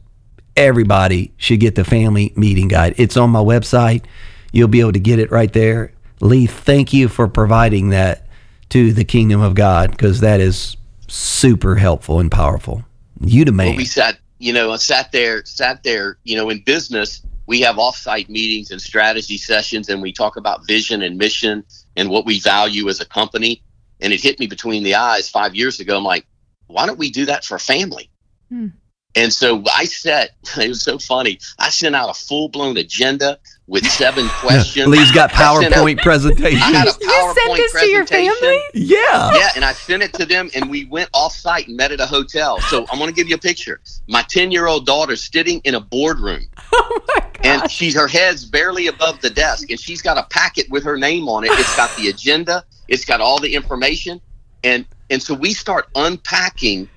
[0.55, 2.95] everybody should get the family meeting guide.
[2.97, 4.05] It's on my website.
[4.53, 5.91] You'll be able to get it right there.
[6.21, 8.27] Lee, thank you for providing that
[8.69, 10.77] to the kingdom of God because that is
[11.09, 12.85] super helpful and powerful.
[13.25, 13.67] You the man.
[13.67, 17.61] Well, we sat, you know, I sat there, sat there, you know, in business, we
[17.61, 21.63] have offsite meetings and strategy sessions, and we talk about vision and mission
[21.95, 23.61] and what we value as a company.
[24.01, 25.97] And it hit me between the eyes five years ago.
[25.97, 26.25] I'm like,
[26.67, 28.09] why don't we do that for family?
[28.49, 28.67] Hmm.
[29.15, 31.39] And so I set, it was so funny.
[31.59, 34.87] I sent out a full blown agenda with seven questions.
[34.87, 36.59] Lee's got I sent out- PowerPoint presentation.
[36.61, 38.33] I had a You sent this to your presentation.
[38.41, 38.61] family?
[38.73, 39.31] yeah.
[39.35, 41.99] Yeah, and I sent it to them, and we went off site and met at
[41.99, 42.59] a hotel.
[42.61, 43.81] So I'm going to give you a picture.
[44.07, 47.39] My 10 year old daughter sitting in a boardroom, Oh my god.
[47.43, 50.97] and she's her head's barely above the desk, and she's got a packet with her
[50.97, 51.49] name on it.
[51.53, 54.21] It's got the agenda, it's got all the information,
[54.63, 56.87] and and so we start unpacking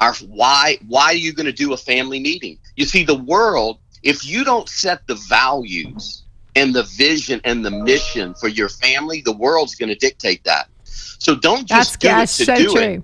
[0.00, 0.78] our why.
[0.88, 2.58] Why are you going to do a family meeting?
[2.76, 6.24] You see, the world, if you don't set the values
[6.54, 10.68] and the vision and the mission for your family, the world's going to dictate that.
[10.84, 12.82] So don't That's, just do that's it to so do true.
[12.82, 13.02] it,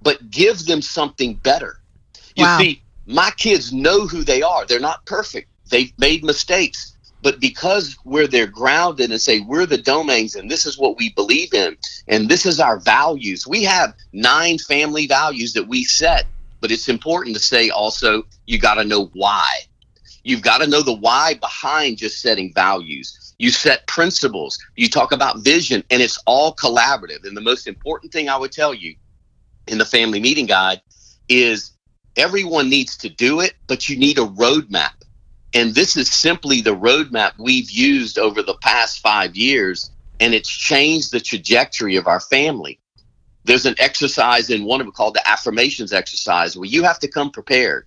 [0.00, 1.76] but give them something better.
[2.36, 2.58] You Wow.
[2.58, 4.64] see, my kids know who they are.
[4.64, 5.48] They're not perfect.
[5.70, 6.96] They've made mistakes.
[7.22, 11.10] But because we're there grounded and say we're the Domingues and this is what we
[11.10, 11.76] believe in
[12.08, 13.46] and this is our values.
[13.46, 16.26] We have nine family values that we set,
[16.60, 19.48] but it's important to say also you got to know why.
[20.24, 23.34] You've got to know the why behind just setting values.
[23.38, 24.58] You set principles.
[24.76, 27.26] You talk about vision, and it's all collaborative.
[27.26, 28.94] And the most important thing I would tell you
[29.66, 30.80] in the family meeting guide
[31.28, 31.72] is
[32.16, 34.92] everyone needs to do it, but you need a roadmap.
[35.54, 40.48] And this is simply the roadmap we've used over the past five years, and it's
[40.48, 42.78] changed the trajectory of our family.
[43.44, 47.08] There's an exercise in one of them called the affirmations exercise where you have to
[47.08, 47.86] come prepared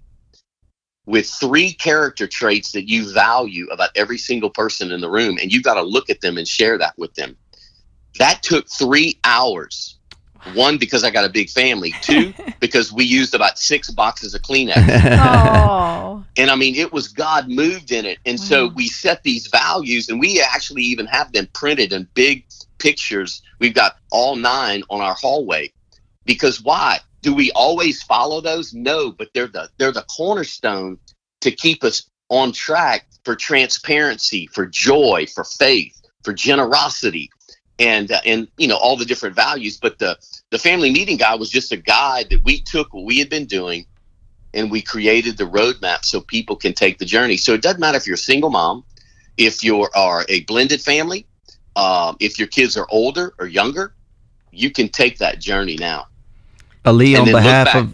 [1.05, 5.51] with three character traits that you value about every single person in the room, and
[5.51, 7.37] you've got to look at them and share that with them.
[8.17, 9.97] That took three hours.
[10.53, 11.93] One, because I got a big family.
[12.01, 14.75] Two, because we used about six boxes of Kleenex.
[15.19, 16.23] Oh.
[16.37, 18.19] And I mean, it was God moved in it.
[18.25, 22.45] And so we set these values, and we actually even have them printed in big
[22.77, 23.41] pictures.
[23.59, 25.71] We've got all nine on our hallway.
[26.25, 26.99] Because why?
[27.25, 28.71] Do we always follow those?
[28.75, 30.99] No, but they're the they're the cornerstone
[31.41, 37.31] to keep us on track for transparency, for joy, for faith, for generosity,
[37.79, 39.75] and uh, and you know all the different values.
[39.75, 40.15] But the
[40.51, 43.45] the family meeting guide was just a guide that we took what we had been
[43.45, 43.87] doing,
[44.53, 47.37] and we created the roadmap so people can take the journey.
[47.37, 48.83] So it doesn't matter if you're a single mom,
[49.35, 51.25] if you are a blended family,
[51.75, 53.95] um, if your kids are older or younger,
[54.51, 56.05] you can take that journey now.
[56.85, 57.87] Ali, on behalf back,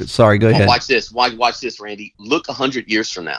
[0.00, 0.66] of, sorry, go ahead.
[0.66, 1.12] Watch this.
[1.12, 2.14] Watch, watch this, Randy.
[2.18, 3.38] Look a hundred years from now.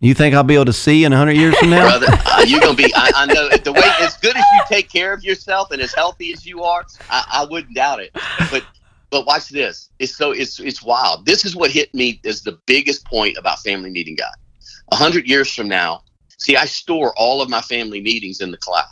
[0.00, 2.06] You think I'll be able to see in hundred years from now, brother?
[2.24, 2.92] Uh, you're gonna be.
[2.94, 5.92] I, I, know the way as good as you take care of yourself and as
[5.92, 8.12] healthy as you are, I, I wouldn't doubt it.
[8.50, 8.64] But
[9.10, 9.90] but watch this.
[9.98, 11.26] It's so it's it's wild.
[11.26, 14.32] This is what hit me as the biggest point about family meeting God.
[14.92, 16.02] A hundred years from now,
[16.38, 18.86] see, I store all of my family meetings in the cloud.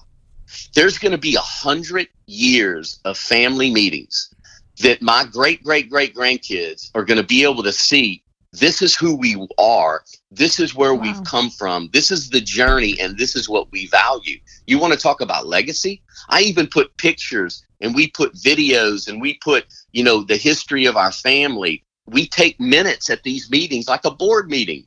[0.75, 4.33] There's going to be a hundred years of family meetings
[4.81, 8.23] that my great great great grandkids are going to be able to see
[8.53, 10.03] this is who we are.
[10.31, 11.03] This is where wow.
[11.03, 11.91] we've come from.
[11.93, 14.39] This is the journey and this is what we value.
[14.67, 16.03] You want to talk about legacy?
[16.29, 20.87] I even put pictures and we put videos and we put you know the history
[20.87, 21.85] of our family.
[22.07, 24.87] We take minutes at these meetings like a board meeting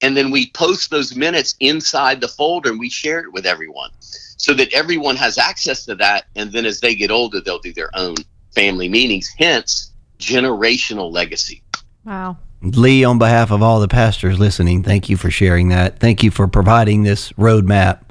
[0.00, 3.90] and then we post those minutes inside the folder and we share it with everyone
[4.00, 6.26] so that everyone has access to that.
[6.36, 8.14] And then as they get older they'll do their own
[8.54, 11.62] family meetings, hence generational legacy.
[12.04, 12.36] Wow.
[12.62, 15.98] Lee, on behalf of all the pastors listening, thank you for sharing that.
[15.98, 18.02] Thank you for providing this roadmap.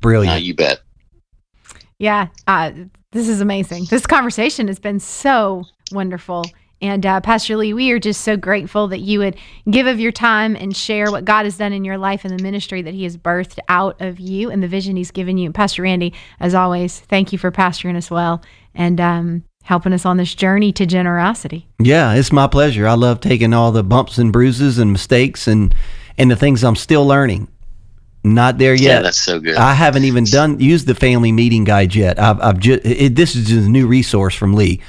[0.00, 0.34] Brilliant.
[0.34, 0.80] Uh, you bet.
[1.98, 2.72] Yeah, uh,
[3.12, 3.84] this is amazing.
[3.88, 6.44] This conversation has been so wonderful.
[6.82, 9.36] And uh, Pastor Lee, we are just so grateful that you would
[9.70, 12.42] give of your time and share what God has done in your life and the
[12.42, 15.52] ministry that He has birthed out of you and the vision He's given you.
[15.52, 18.42] Pastor Randy, as always, thank you for pastoring us well
[18.74, 21.68] and um, helping us on this journey to generosity.
[21.78, 22.88] Yeah, it's my pleasure.
[22.88, 25.74] I love taking all the bumps and bruises and mistakes and
[26.18, 27.48] and the things I'm still learning.
[28.24, 28.82] Not there yet.
[28.82, 29.56] Yeah, that's so good.
[29.56, 32.18] I haven't even done used the family meeting guide yet.
[32.20, 34.80] I've, I've just it, this is just a new resource from Lee,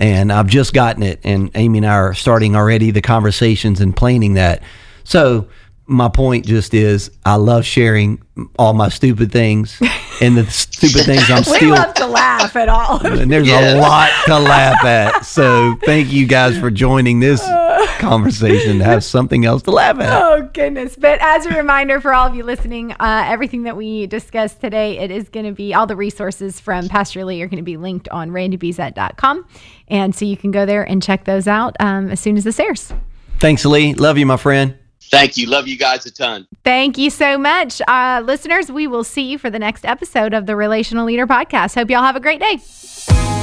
[0.00, 1.20] and I've just gotten it.
[1.22, 4.62] And Amy and I are starting already the conversations and planning that.
[5.04, 5.48] So
[5.86, 8.22] my point just is I love sharing
[8.58, 9.80] all my stupid things
[10.20, 11.60] and the stupid things I'm still.
[11.60, 13.04] we love to laugh at all.
[13.04, 13.74] And there's yeah.
[13.74, 15.26] a lot to laugh at.
[15.26, 19.98] So thank you guys for joining this oh, conversation to have something else to laugh
[20.00, 20.22] at.
[20.22, 20.96] Oh goodness!
[20.96, 24.98] But as a reminder for all of you listening, uh, everything that we discussed today,
[24.98, 27.76] it is going to be all the resources from Pastor Lee are going to be
[27.76, 29.46] linked on randybezet.com,
[29.88, 32.58] and so you can go there and check those out um, as soon as this
[32.60, 32.92] airs.
[33.38, 33.94] Thanks, Lee.
[33.94, 34.76] Love you, my friend.
[35.10, 35.46] Thank you.
[35.46, 36.46] Love you guys a ton.
[36.62, 37.82] Thank you so much.
[37.88, 41.74] Uh, listeners, we will see you for the next episode of the Relational Leader Podcast.
[41.74, 43.39] Hope y'all have a great day.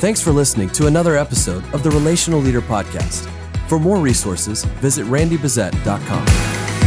[0.00, 3.28] Thanks for listening to another episode of the Relational Leader Podcast.
[3.68, 6.79] For more resources, visit randybezet.com.